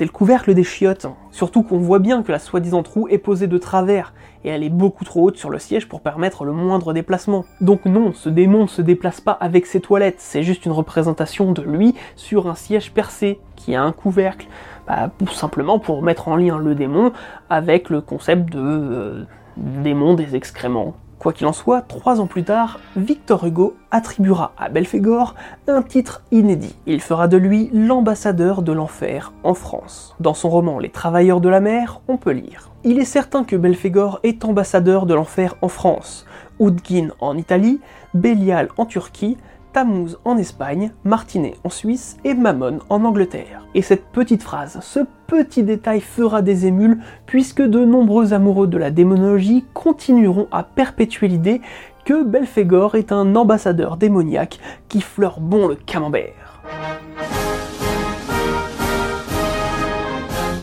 le 0.00 0.10
couvercle 0.10 0.54
des 0.54 0.64
chiottes. 0.64 1.06
Surtout 1.30 1.62
qu'on 1.62 1.76
voit 1.76 1.98
bien 1.98 2.22
que 2.22 2.32
la 2.32 2.38
soi-disant 2.38 2.82
roue 2.82 3.06
est 3.08 3.18
posée 3.18 3.46
de 3.48 3.58
travers, 3.58 4.14
et 4.44 4.48
elle 4.48 4.62
est 4.62 4.70
beaucoup 4.70 5.04
trop 5.04 5.24
haute 5.24 5.36
sur 5.36 5.50
le 5.50 5.58
siège 5.58 5.86
pour 5.88 6.00
permettre 6.00 6.44
le 6.44 6.52
moindre 6.52 6.94
déplacement. 6.94 7.44
Donc 7.60 7.84
non, 7.84 8.14
ce 8.14 8.30
démon 8.30 8.62
ne 8.62 8.68
se 8.68 8.80
déplace 8.80 9.20
pas 9.20 9.32
avec 9.32 9.66
ses 9.66 9.80
toilettes, 9.80 10.20
c'est 10.20 10.42
juste 10.42 10.64
une 10.64 10.72
représentation 10.72 11.52
de 11.52 11.60
lui 11.60 11.94
sur 12.16 12.48
un 12.48 12.54
siège 12.54 12.92
percé, 12.92 13.40
qui 13.56 13.74
a 13.74 13.82
un 13.82 13.92
couvercle, 13.92 14.46
bah, 14.86 15.10
tout 15.18 15.34
simplement 15.34 15.78
pour 15.78 16.02
mettre 16.02 16.28
en 16.28 16.36
lien 16.36 16.56
le 16.56 16.74
démon 16.74 17.12
avec 17.50 17.90
le 17.90 18.00
concept 18.00 18.50
de 18.50 18.58
euh, 18.58 19.24
démon 19.58 20.14
des 20.14 20.34
excréments. 20.34 20.94
Quoi 21.24 21.32
qu'il 21.32 21.46
en 21.46 21.54
soit, 21.54 21.80
trois 21.80 22.20
ans 22.20 22.26
plus 22.26 22.44
tard, 22.44 22.80
Victor 22.96 23.46
Hugo 23.46 23.76
attribuera 23.90 24.52
à 24.58 24.68
Belphégor 24.68 25.34
un 25.66 25.80
titre 25.80 26.22
inédit. 26.32 26.76
Il 26.84 27.00
fera 27.00 27.28
de 27.28 27.38
lui 27.38 27.70
l'ambassadeur 27.72 28.60
de 28.60 28.72
l'enfer 28.72 29.32
en 29.42 29.54
France. 29.54 30.14
Dans 30.20 30.34
son 30.34 30.50
roman 30.50 30.78
Les 30.78 30.90
Travailleurs 30.90 31.40
de 31.40 31.48
la 31.48 31.60
mer, 31.60 32.02
on 32.08 32.18
peut 32.18 32.32
lire 32.32 32.68
Il 32.84 32.98
est 32.98 33.06
certain 33.06 33.44
que 33.44 33.56
Belphégor 33.56 34.20
est 34.22 34.44
ambassadeur 34.44 35.06
de 35.06 35.14
l'enfer 35.14 35.54
en 35.62 35.68
France, 35.68 36.26
Oudgin 36.58 37.08
en 37.20 37.38
Italie, 37.38 37.80
Bélial 38.12 38.68
en 38.76 38.84
Turquie, 38.84 39.38
Tammuz 39.74 40.18
en 40.24 40.36
Espagne, 40.36 40.92
Martinet 41.02 41.56
en 41.64 41.68
Suisse 41.68 42.16
et 42.22 42.34
Mammon 42.34 42.78
en 42.88 43.04
Angleterre. 43.04 43.66
Et 43.74 43.82
cette 43.82 44.06
petite 44.06 44.44
phrase, 44.44 44.78
ce 44.80 45.00
petit 45.26 45.64
détail 45.64 46.00
fera 46.00 46.42
des 46.42 46.66
émules 46.66 47.00
puisque 47.26 47.60
de 47.60 47.84
nombreux 47.84 48.32
amoureux 48.32 48.68
de 48.68 48.78
la 48.78 48.92
démonologie 48.92 49.64
continueront 49.74 50.46
à 50.52 50.62
perpétuer 50.62 51.26
l'idée 51.26 51.60
que 52.04 52.22
Belphégor 52.22 52.94
est 52.94 53.10
un 53.10 53.34
ambassadeur 53.34 53.96
démoniaque 53.96 54.60
qui 54.88 55.00
fleure 55.00 55.40
bon 55.40 55.66
le 55.66 55.74
camembert. 55.74 56.62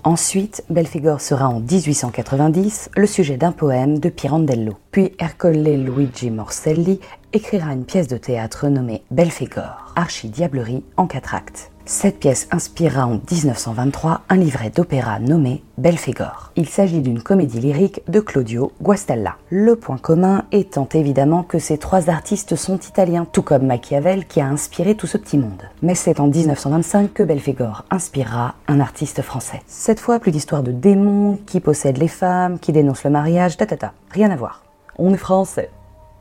Ensuite, 0.03 0.63
Belphégor 0.71 1.21
sera 1.21 1.47
en 1.47 1.59
1890 1.59 2.89
le 2.95 3.05
sujet 3.05 3.37
d'un 3.37 3.51
poème 3.51 3.99
de 3.99 4.09
Pirandello. 4.09 4.73
Puis 4.89 5.11
Ercole 5.19 5.61
Luigi 5.61 6.31
Morselli 6.31 6.99
écrira 7.33 7.73
une 7.73 7.85
pièce 7.85 8.07
de 8.07 8.17
théâtre 8.17 8.67
nommée 8.67 9.03
Belphégor, 9.11 9.93
archidiablerie 9.95 10.83
en 10.97 11.05
quatre 11.05 11.35
actes. 11.35 11.71
Cette 11.91 12.19
pièce 12.19 12.47
inspirera 12.51 13.05
en 13.05 13.19
1923 13.29 14.21
un 14.29 14.37
livret 14.37 14.69
d'opéra 14.69 15.19
nommé 15.19 15.61
Belphégor. 15.77 16.53
Il 16.55 16.69
s'agit 16.69 17.01
d'une 17.01 17.21
comédie 17.21 17.59
lyrique 17.59 18.01
de 18.07 18.21
Claudio 18.21 18.71
Guastalla. 18.81 19.35
Le 19.49 19.75
point 19.75 19.97
commun 19.97 20.45
étant 20.53 20.87
évidemment 20.93 21.43
que 21.43 21.59
ces 21.59 21.77
trois 21.77 22.09
artistes 22.09 22.55
sont 22.55 22.79
italiens, 22.79 23.27
tout 23.29 23.41
comme 23.41 23.65
Machiavel 23.65 24.25
qui 24.25 24.39
a 24.39 24.45
inspiré 24.45 24.95
tout 24.95 25.05
ce 25.05 25.17
petit 25.17 25.37
monde. 25.37 25.63
Mais 25.81 25.93
c'est 25.93 26.21
en 26.21 26.27
1925 26.27 27.13
que 27.13 27.23
Belphégor 27.23 27.83
inspirera 27.91 28.55
un 28.69 28.79
artiste 28.79 29.21
français. 29.21 29.61
Cette 29.67 29.99
fois, 29.99 30.19
plus 30.19 30.31
d'histoire 30.31 30.63
de 30.63 30.71
démons 30.71 31.39
qui 31.45 31.59
possèdent 31.59 31.97
les 31.97 32.07
femmes, 32.07 32.57
qui 32.57 32.71
dénoncent 32.71 33.03
le 33.03 33.09
mariage, 33.09 33.57
tatata. 33.57 33.91
Rien 34.11 34.31
à 34.31 34.37
voir. 34.37 34.63
On 34.97 35.13
est 35.13 35.17
français. 35.17 35.69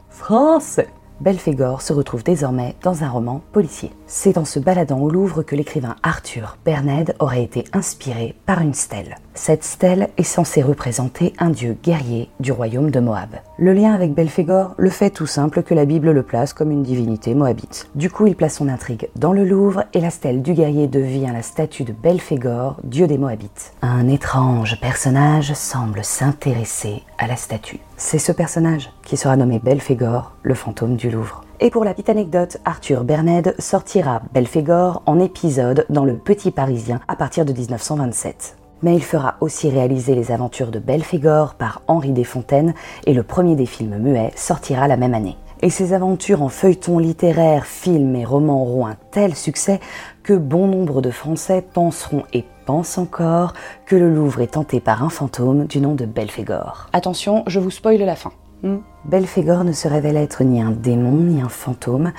Français 0.08 0.88
Belphégor 1.20 1.82
se 1.82 1.92
retrouve 1.92 2.24
désormais 2.24 2.76
dans 2.82 3.04
un 3.04 3.10
roman 3.10 3.42
policier. 3.52 3.90
C'est 4.06 4.38
en 4.38 4.44
se 4.46 4.58
baladant 4.58 5.00
au 5.00 5.10
Louvre 5.10 5.42
que 5.42 5.54
l'écrivain 5.54 5.96
Arthur 6.02 6.56
Berned 6.64 7.14
aurait 7.18 7.44
été 7.44 7.64
inspiré 7.72 8.34
par 8.46 8.62
une 8.62 8.74
stèle. 8.74 9.16
Cette 9.42 9.64
stèle 9.64 10.10
est 10.18 10.22
censée 10.22 10.60
représenter 10.60 11.32
un 11.38 11.48
dieu 11.48 11.74
guerrier 11.82 12.28
du 12.40 12.52
royaume 12.52 12.90
de 12.90 13.00
Moab. 13.00 13.36
Le 13.56 13.72
lien 13.72 13.94
avec 13.94 14.12
Belphégor 14.12 14.74
le 14.76 14.90
fait 14.90 15.08
tout 15.08 15.24
simple 15.26 15.62
que 15.62 15.72
la 15.72 15.86
Bible 15.86 16.10
le 16.10 16.22
place 16.22 16.52
comme 16.52 16.70
une 16.70 16.82
divinité 16.82 17.34
moabite. 17.34 17.88
Du 17.94 18.10
coup, 18.10 18.26
il 18.26 18.36
place 18.36 18.56
son 18.56 18.68
intrigue 18.68 19.08
dans 19.16 19.32
le 19.32 19.46
Louvre 19.46 19.84
et 19.94 20.00
la 20.02 20.10
stèle 20.10 20.42
du 20.42 20.52
guerrier 20.52 20.88
devient 20.88 21.30
la 21.32 21.40
statue 21.40 21.84
de 21.84 21.94
Belphégor, 21.94 22.76
dieu 22.84 23.06
des 23.06 23.16
Moabites. 23.16 23.72
Un 23.80 24.08
étrange 24.08 24.78
personnage 24.78 25.54
semble 25.54 26.04
s'intéresser 26.04 27.02
à 27.16 27.26
la 27.26 27.36
statue. 27.36 27.80
C'est 27.96 28.18
ce 28.18 28.32
personnage 28.32 28.90
qui 29.04 29.16
sera 29.16 29.38
nommé 29.38 29.58
Belphégor, 29.58 30.32
le 30.42 30.52
fantôme 30.52 30.96
du 30.96 31.10
Louvre. 31.10 31.44
Et 31.60 31.70
pour 31.70 31.84
la 31.84 31.94
petite 31.94 32.10
anecdote, 32.10 32.58
Arthur 32.66 33.04
Berned 33.04 33.54
sortira 33.58 34.20
Belphégor 34.34 35.02
en 35.06 35.18
épisode 35.18 35.86
dans 35.88 36.04
Le 36.04 36.18
Petit 36.18 36.50
Parisien 36.50 37.00
à 37.08 37.16
partir 37.16 37.46
de 37.46 37.54
1927. 37.54 38.59
Mais 38.82 38.94
il 38.94 39.02
fera 39.02 39.36
aussi 39.40 39.68
réaliser 39.68 40.14
les 40.14 40.32
aventures 40.32 40.70
de 40.70 40.78
Belphégor 40.78 41.54
par 41.54 41.82
Henri 41.86 42.12
Desfontaines 42.12 42.74
et 43.06 43.14
le 43.14 43.22
premier 43.22 43.56
des 43.56 43.66
films 43.66 43.98
muets 43.98 44.32
sortira 44.36 44.88
la 44.88 44.96
même 44.96 45.14
année. 45.14 45.36
Et 45.62 45.68
ces 45.68 45.92
aventures 45.92 46.42
en 46.42 46.48
feuilleton 46.48 46.98
littéraire, 46.98 47.66
films 47.66 48.16
et 48.16 48.24
romans 48.24 48.62
auront 48.62 48.86
un 48.86 48.96
tel 49.10 49.34
succès 49.34 49.78
que 50.22 50.32
bon 50.32 50.66
nombre 50.66 51.02
de 51.02 51.10
Français 51.10 51.62
penseront 51.62 52.24
et 52.32 52.46
pensent 52.64 52.96
encore 52.96 53.52
que 53.84 53.96
le 53.96 54.14
Louvre 54.14 54.40
est 54.40 54.56
hanté 54.56 54.80
par 54.80 55.02
un 55.02 55.10
fantôme 55.10 55.66
du 55.66 55.80
nom 55.82 55.94
de 55.94 56.06
Belphégor. 56.06 56.88
Attention, 56.94 57.44
je 57.46 57.60
vous 57.60 57.70
spoile 57.70 57.98
la 57.98 58.16
fin. 58.16 58.32
Hmm. 58.62 58.78
Belphégor 59.04 59.64
ne 59.64 59.72
se 59.72 59.88
révèle 59.88 60.16
être 60.16 60.44
ni 60.44 60.62
un 60.62 60.70
démon 60.70 61.12
ni 61.12 61.42
un 61.42 61.48
fantôme, 61.48 62.12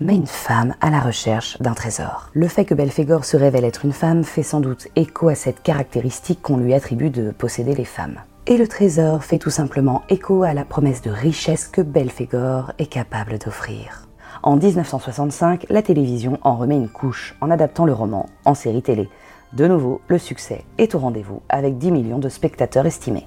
mais 0.00 0.14
une 0.14 0.26
femme 0.26 0.74
à 0.80 0.90
la 0.90 1.00
recherche 1.00 1.60
d'un 1.60 1.74
trésor. 1.74 2.30
Le 2.34 2.48
fait 2.48 2.64
que 2.64 2.74
Belphégor 2.74 3.24
se 3.24 3.36
révèle 3.36 3.64
être 3.64 3.84
une 3.84 3.92
femme 3.92 4.24
fait 4.24 4.42
sans 4.42 4.60
doute 4.60 4.88
écho 4.96 5.28
à 5.28 5.34
cette 5.34 5.62
caractéristique 5.62 6.42
qu'on 6.42 6.56
lui 6.56 6.74
attribue 6.74 7.10
de 7.10 7.30
posséder 7.30 7.74
les 7.74 7.84
femmes. 7.84 8.20
Et 8.46 8.56
le 8.56 8.68
trésor 8.68 9.24
fait 9.24 9.38
tout 9.38 9.50
simplement 9.50 10.02
écho 10.08 10.44
à 10.44 10.54
la 10.54 10.64
promesse 10.64 11.02
de 11.02 11.10
richesse 11.10 11.66
que 11.66 11.80
Belphégor 11.80 12.72
est 12.78 12.86
capable 12.86 13.38
d'offrir. 13.38 14.06
En 14.42 14.56
1965, 14.56 15.66
la 15.68 15.82
télévision 15.82 16.38
en 16.42 16.56
remet 16.56 16.76
une 16.76 16.88
couche 16.88 17.34
en 17.40 17.50
adaptant 17.50 17.86
le 17.86 17.92
roman 17.92 18.26
en 18.44 18.54
série 18.54 18.82
télé. 18.82 19.08
De 19.52 19.66
nouveau, 19.66 20.00
le 20.06 20.18
succès 20.18 20.64
est 20.78 20.94
au 20.94 20.98
rendez-vous 20.98 21.42
avec 21.48 21.78
10 21.78 21.90
millions 21.90 22.18
de 22.18 22.28
spectateurs 22.28 22.86
estimés. 22.86 23.26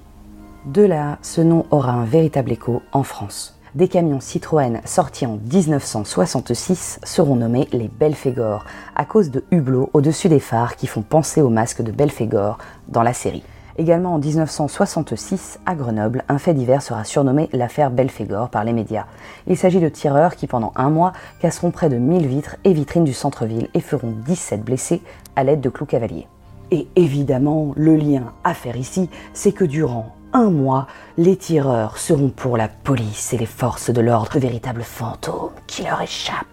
De 0.64 0.82
là, 0.82 1.18
ce 1.22 1.40
nom 1.40 1.66
aura 1.70 1.92
un 1.92 2.04
véritable 2.04 2.52
écho 2.52 2.82
en 2.92 3.02
France. 3.02 3.59
Des 3.76 3.86
camions 3.86 4.18
Citroën 4.18 4.80
sortis 4.84 5.26
en 5.26 5.38
1966 5.52 6.98
seront 7.04 7.36
nommés 7.36 7.68
les 7.70 7.86
Belphégor 7.86 8.64
à 8.96 9.04
cause 9.04 9.30
de 9.30 9.44
hublots 9.52 9.90
au-dessus 9.92 10.28
des 10.28 10.40
phares 10.40 10.74
qui 10.74 10.88
font 10.88 11.02
penser 11.02 11.40
au 11.40 11.50
masque 11.50 11.80
de 11.80 11.92
Belphégor 11.92 12.58
dans 12.88 13.04
la 13.04 13.12
série. 13.12 13.44
Également 13.78 14.14
en 14.14 14.18
1966, 14.18 15.60
à 15.66 15.76
Grenoble, 15.76 16.24
un 16.28 16.38
fait 16.38 16.52
divers 16.52 16.82
sera 16.82 17.04
surnommé 17.04 17.48
l'affaire 17.52 17.92
Belphégor 17.92 18.50
par 18.50 18.64
les 18.64 18.72
médias. 18.72 19.06
Il 19.46 19.56
s'agit 19.56 19.78
de 19.78 19.88
tireurs 19.88 20.34
qui, 20.34 20.48
pendant 20.48 20.72
un 20.74 20.90
mois, 20.90 21.12
casseront 21.40 21.70
près 21.70 21.88
de 21.88 21.96
1000 21.96 22.26
vitres 22.26 22.56
et 22.64 22.72
vitrines 22.72 23.04
du 23.04 23.12
centre-ville 23.12 23.68
et 23.72 23.80
feront 23.80 24.12
17 24.26 24.64
blessés 24.64 25.00
à 25.36 25.44
l'aide 25.44 25.60
de 25.60 25.70
clous 25.70 25.86
cavaliers. 25.86 26.26
Et 26.72 26.88
évidemment, 26.96 27.72
le 27.76 27.94
lien 27.94 28.32
à 28.42 28.52
faire 28.52 28.76
ici, 28.76 29.08
c'est 29.32 29.52
que 29.52 29.64
durant 29.64 30.16
un 30.32 30.50
mois, 30.50 30.86
les 31.16 31.36
tireurs 31.36 31.98
seront 31.98 32.30
pour 32.30 32.56
la 32.56 32.68
police 32.68 33.32
et 33.32 33.38
les 33.38 33.46
forces 33.46 33.90
de 33.90 34.00
l'ordre 34.00 34.38
véritables 34.38 34.82
fantômes 34.82 35.50
qui 35.66 35.82
leur 35.82 36.00
échappent. 36.00 36.46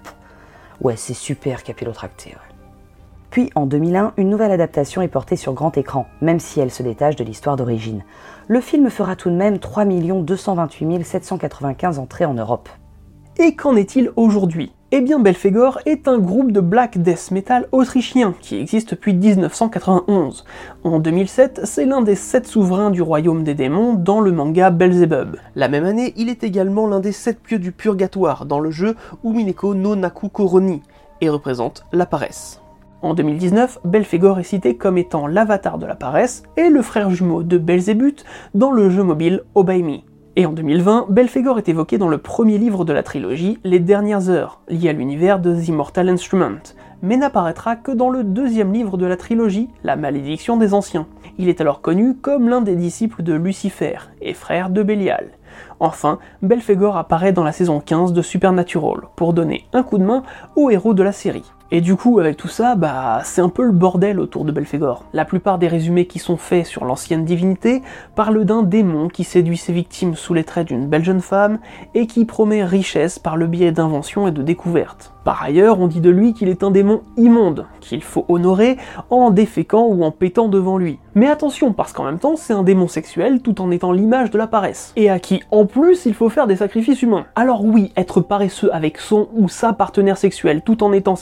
Ouais, 0.82 0.96
c'est 0.96 1.13
super 1.13 1.63
capillotracté. 1.63 2.36
Puis 3.30 3.52
en 3.56 3.66
2001, 3.66 4.13
une 4.18 4.30
nouvelle 4.30 4.52
adaptation 4.52 5.02
est 5.02 5.08
portée 5.08 5.36
sur 5.36 5.54
grand 5.54 5.78
écran, 5.78 6.08
même 6.22 6.40
si 6.40 6.60
elle 6.60 6.72
se 6.72 6.82
détache 6.82 7.16
de 7.16 7.24
l'histoire 7.24 7.56
d'origine. 7.56 8.04
Le 8.48 8.62
film 8.62 8.90
fera 8.90 9.16
tout 9.16 9.30
de 9.30 9.36
même 9.36 9.60
3 9.60 9.86
228 9.86 11.04
795 11.04 12.00
entrées 12.00 12.26
en 12.26 12.34
Europe. 12.34 12.70
Et 13.38 13.56
qu'en 13.56 13.76
est-il 13.76 14.12
aujourd'hui? 14.16 14.72
Eh 14.93 15.02
bien 15.02 15.19
Belphégor 15.19 15.80
est 15.86 16.08
un 16.08 16.17
groupe 16.17 16.54
de 16.54 16.62
black 16.62 16.97
death 17.00 17.32
metal 17.32 17.67
autrichien 17.73 18.34
qui 18.39 18.56
existe 18.56 18.91
depuis 18.91 19.13
1991. 19.13 20.45
En 20.86 21.00
2007, 21.00 21.60
c'est 21.65 21.84
l'un 21.84 22.02
des 22.02 22.15
sept 22.15 22.47
souverains 22.47 22.89
du 22.89 23.02
royaume 23.02 23.43
des 23.43 23.54
démons 23.54 23.95
dans 23.95 24.21
le 24.21 24.32
manga 24.32 24.69
Belzebub. 24.69 25.36
La 25.56 25.67
même 25.67 25.84
année, 25.84 26.13
il 26.15 26.30
est 26.30 26.45
également 26.45 26.88
l'un 26.88 27.02
des 27.02 27.12
sept 27.12 27.41
pieux 27.41 27.60
du 27.60 27.73
purgatoire 27.73 28.45
dans 28.45 28.62
le 28.62 28.71
jeu 28.71 28.95
Umineko 29.26 29.76
no 29.76 29.97
Naku 29.97 30.30
Koroni 30.30 30.82
et 31.19 31.28
représente 31.28 31.86
la 31.91 32.06
paresse. 32.06 32.62
En 33.02 33.13
2019, 33.13 33.80
Belphégor 33.84 34.39
est 34.39 34.43
cité 34.43 34.78
comme 34.78 34.97
étant 34.97 35.28
l'avatar 35.28 35.80
de 35.80 35.86
la 35.86 35.95
paresse 35.95 36.43
et 36.56 36.69
le 36.69 36.82
frère 36.82 37.10
jumeau 37.10 37.43
de 37.43 37.58
Belzébuth 37.58 38.23
dans 38.54 38.71
le 38.71 38.89
jeu 38.89 39.04
mobile 39.04 39.43
Obey 39.54 39.82
Me. 39.82 39.97
Et 40.39 40.45
en 40.45 40.54
2020, 40.54 41.08
Belphégor 41.10 41.58
est 41.58 41.67
évoqué 41.67 41.97
dans 41.97 42.10
le 42.10 42.19
premier 42.19 42.60
livre 42.60 42.86
de 42.86 42.93
la 42.93 43.02
trilogie, 43.02 43.58
Les 43.63 43.80
Dernières 43.80 44.30
Heures, 44.30 44.62
lié 44.69 44.89
à 44.89 44.93
l'univers 44.93 45.39
de 45.39 45.52
The 45.56 45.69
Immortal 45.69 46.10
Instrument, 46.10 46.62
mais 47.02 47.17
n'apparaîtra 47.17 47.76
que 47.76 47.89
dans 47.89 48.12
le 48.12 48.23
deuxième 48.23 48.71
livre 48.71 48.97
de 48.97 49.08
la 49.08 49.17
trilogie, 49.17 49.67
La 49.84 49.95
Malédiction 49.95 50.56
des 50.56 50.76
Anciens. 50.76 51.08
Il 51.39 51.50
est 51.50 51.60
alors 51.60 51.82
connu 51.82 52.13
comme 52.13 52.50
l'un 52.50 52.62
des 52.62 52.76
disciples 52.76 53.23
de 53.23 53.34
Lucifer 53.34 53.97
et 54.21 54.36
frère 54.36 54.69
de 54.69 54.84
Bélial. 54.84 55.32
Enfin, 55.80 56.19
Belphégor 56.43 56.97
apparaît 56.97 57.34
dans 57.34 57.43
la 57.43 57.52
saison 57.52 57.80
15 57.80 58.13
de 58.13 58.21
Supernatural 58.21 59.08
pour 59.15 59.34
donner 59.34 59.65
un 59.73 59.82
coup 59.82 59.97
de 59.97 60.04
main 60.04 60.21
au 60.56 60.69
héros 60.69 60.93
de 60.93 61.02
la 61.02 61.13
série. 61.13 61.52
Et 61.69 61.82
du 61.82 61.97
coup, 61.97 62.19
avec 62.19 62.38
tout 62.38 62.47
ça, 62.47 62.75
bah, 62.75 63.19
c'est 63.25 63.41
un 63.41 63.49
peu 63.49 63.63
le 63.63 63.73
bordel 63.73 64.21
autour 64.21 64.45
de 64.45 64.53
Belphégor. 64.53 65.03
La 65.12 65.25
plupart 65.25 65.58
des 65.58 65.67
résumés 65.67 66.06
qui 66.06 66.17
sont 66.17 66.38
faits 66.38 66.65
sur 66.65 66.86
l'ancienne 66.86 67.25
divinité 67.25 67.82
parlent 68.15 68.45
d'un 68.45 68.63
démon 68.63 69.10
qui 69.10 69.25
séduit 69.25 69.58
ses 69.58 69.73
victimes 69.73 70.15
sous 70.15 70.34
les 70.34 70.45
traits 70.45 70.67
d'une 70.67 70.88
belle 70.88 71.03
jeune 71.03 71.19
femme 71.19 71.60
et 71.93 72.08
qui 72.08 72.23
promet 72.23 72.63
richesse 72.63 73.19
par 73.19 73.36
le 73.36 73.47
biais 73.47 73.73
d'inventions 73.73 74.30
et 74.30 74.32
de 74.32 74.43
découvertes. 74.43 75.12
Par 75.27 75.43
ailleurs, 75.43 75.82
on 75.82 75.88
dit 75.88 75.99
de 75.99 76.10
lui 76.10 76.34
qu'il 76.34 76.47
est 76.47 76.63
un 76.63 76.71
démon 76.71 77.01
immonde, 77.17 77.65
qu'il 77.82 78.01
faut 78.01 78.23
honorer 78.30 78.77
en 79.10 79.30
déféquant 79.30 79.86
ou 79.86 80.06
en 80.06 80.12
pétant 80.12 80.47
devant 80.47 80.77
lui. 80.77 80.99
Mais 81.15 81.27
attention, 81.27 81.73
parce 81.73 81.91
qu'en 81.91 82.06
même 82.06 82.17
temps, 82.17 82.38
c'est 82.38 82.53
un 82.53 82.63
démon 82.63 82.88
sexuel 82.88 83.41
tout 83.41 83.60
en 83.60 83.69
étant 83.71 83.91
l'image 83.91 84.32
de 84.32 84.38
la 84.38 84.47
paresse. 84.47 84.93
Et 84.95 85.10
à 85.10 85.19
qui, 85.19 85.43
en 85.51 85.65
plus, 85.65 86.06
il 86.06 86.13
faut 86.13 86.30
faire 86.30 86.47
des 86.47 86.56
sacrifices 86.56 87.01
humains. 87.01 87.25
Alors 87.36 87.65
oui, 87.65 87.91
être 87.97 88.21
paresseux 88.21 88.73
avec 88.73 88.99
son 88.99 89.27
ou 89.34 89.49
sa 89.49 89.73
partenaire 89.73 90.17
sexuelle 90.17 90.62
tout 90.62 90.82
en 90.82 90.93
étant 90.93 91.17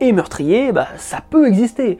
et 0.00 0.12
meurtrier, 0.12 0.72
bah 0.72 0.88
ça 0.96 1.20
peut 1.28 1.46
exister. 1.46 1.98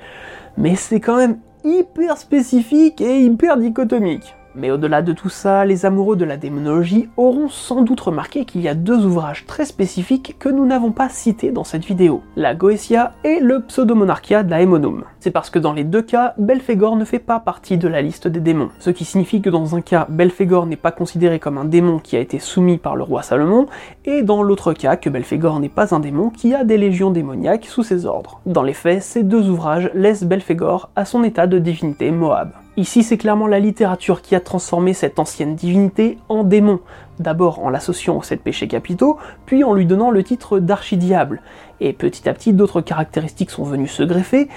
Mais 0.57 0.76
c'est 0.76 1.00
quand 1.00 1.16
même 1.16 1.38
hyper 1.64 2.16
spécifique 2.16 3.00
et 3.00 3.20
hyper 3.20 3.57
dichotomique. 3.57 4.35
Mais 4.56 4.70
au-delà 4.70 5.02
de 5.02 5.12
tout 5.12 5.28
ça, 5.28 5.64
les 5.64 5.84
amoureux 5.84 6.16
de 6.16 6.24
la 6.24 6.36
démonologie 6.36 7.08
auront 7.16 7.48
sans 7.48 7.82
doute 7.82 8.00
remarqué 8.00 8.44
qu'il 8.44 8.60
y 8.60 8.68
a 8.68 8.74
deux 8.74 9.04
ouvrages 9.04 9.46
très 9.46 9.64
spécifiques 9.64 10.36
que 10.38 10.48
nous 10.48 10.64
n'avons 10.64 10.92
pas 10.92 11.08
cités 11.08 11.50
dans 11.50 11.64
cette 11.64 11.84
vidéo, 11.84 12.22
la 12.36 12.54
Goetia 12.54 13.14
et 13.24 13.40
le 13.40 13.60
Pseudomonarchia 13.60 14.42
d'Aemonum. 14.44 15.04
C'est 15.18 15.30
parce 15.30 15.50
que 15.50 15.58
dans 15.58 15.72
les 15.72 15.84
deux 15.84 16.02
cas, 16.02 16.34
Belphégor 16.38 16.96
ne 16.96 17.04
fait 17.04 17.18
pas 17.18 17.40
partie 17.40 17.78
de 17.78 17.88
la 17.88 18.02
liste 18.02 18.28
des 18.28 18.40
démons, 18.40 18.70
ce 18.78 18.90
qui 18.90 19.04
signifie 19.04 19.42
que 19.42 19.50
dans 19.50 19.74
un 19.74 19.80
cas, 19.80 20.06
Belphégor 20.08 20.66
n'est 20.66 20.76
pas 20.76 20.92
considéré 20.92 21.38
comme 21.38 21.58
un 21.58 21.64
démon 21.64 21.98
qui 21.98 22.16
a 22.16 22.20
été 22.20 22.38
soumis 22.38 22.78
par 22.78 22.94
le 22.94 23.02
roi 23.02 23.22
Salomon, 23.22 23.66
et 24.04 24.22
dans 24.22 24.42
l'autre 24.42 24.72
cas, 24.72 24.96
que 24.96 25.10
Belphégor 25.10 25.60
n'est 25.60 25.68
pas 25.68 25.94
un 25.94 26.00
démon 26.00 26.30
qui 26.30 26.54
a 26.54 26.64
des 26.64 26.78
légions 26.78 27.10
démoniaques 27.10 27.66
sous 27.66 27.82
ses 27.82 28.06
ordres. 28.06 28.40
Dans 28.46 28.62
les 28.62 28.72
faits, 28.72 29.02
ces 29.02 29.22
deux 29.22 29.48
ouvrages 29.48 29.90
laissent 29.94 30.24
Belphégor 30.24 30.90
à 30.94 31.04
son 31.04 31.24
état 31.24 31.46
de 31.46 31.58
divinité 31.58 32.10
Moab. 32.10 32.50
Ici, 32.76 33.04
c'est 33.04 33.18
clairement 33.18 33.46
la 33.46 33.60
littérature 33.60 34.20
qui 34.20 34.34
a 34.34 34.40
transformé 34.40 34.94
cette 34.94 35.20
ancienne 35.20 35.54
divinité 35.54 36.18
en 36.28 36.42
démon, 36.42 36.80
d'abord 37.20 37.60
en 37.64 37.70
l'associant 37.70 38.16
aux 38.16 38.22
sept 38.22 38.42
péchés 38.42 38.66
capitaux, 38.66 39.16
puis 39.46 39.62
en 39.62 39.74
lui 39.74 39.87
donnant 39.87 40.10
le 40.10 40.24
titre 40.24 40.58
d'archidiable, 40.58 41.40
et 41.78 41.92
petit 41.92 42.28
à 42.28 42.34
petit 42.34 42.52
d'autres 42.52 42.80
caractéristiques 42.80 43.52
sont 43.52 43.62
venues 43.62 43.87
se 43.87 44.02
greffer, 44.02 44.48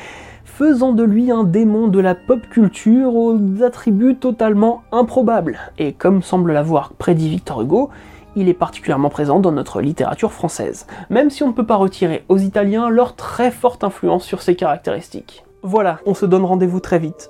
faisant 0.45 0.93
de 0.93 1.03
lui 1.03 1.29
un 1.29 1.43
démon 1.43 1.89
de 1.89 1.99
la 1.99 2.15
pop 2.15 2.41
culture 2.49 3.15
aux 3.15 3.37
attributs 3.61 4.15
totalement 4.15 4.81
improbables, 4.91 5.59
et 5.77 5.93
comme 5.93 6.23
semble 6.23 6.53
l'avoir 6.53 6.93
prédit 6.93 7.29
Victor 7.29 7.61
Hugo, 7.61 7.91
il 8.35 8.49
est 8.49 8.55
particulièrement 8.55 9.09
présent 9.09 9.39
dans 9.39 9.51
notre 9.51 9.79
littérature 9.79 10.31
française, 10.31 10.87
même 11.11 11.29
si 11.29 11.43
on 11.43 11.49
ne 11.49 11.53
peut 11.53 11.67
pas 11.67 11.75
retirer 11.75 12.25
aux 12.29 12.39
Italiens 12.39 12.89
leur 12.89 13.15
très 13.15 13.51
forte 13.51 13.83
influence 13.83 14.23
sur 14.23 14.41
ces 14.41 14.55
caractéristiques. 14.55 15.45
Voilà, 15.61 15.99
on 16.07 16.15
se 16.15 16.25
donne 16.25 16.45
rendez-vous 16.45 16.79
très 16.79 16.97
vite 16.97 17.29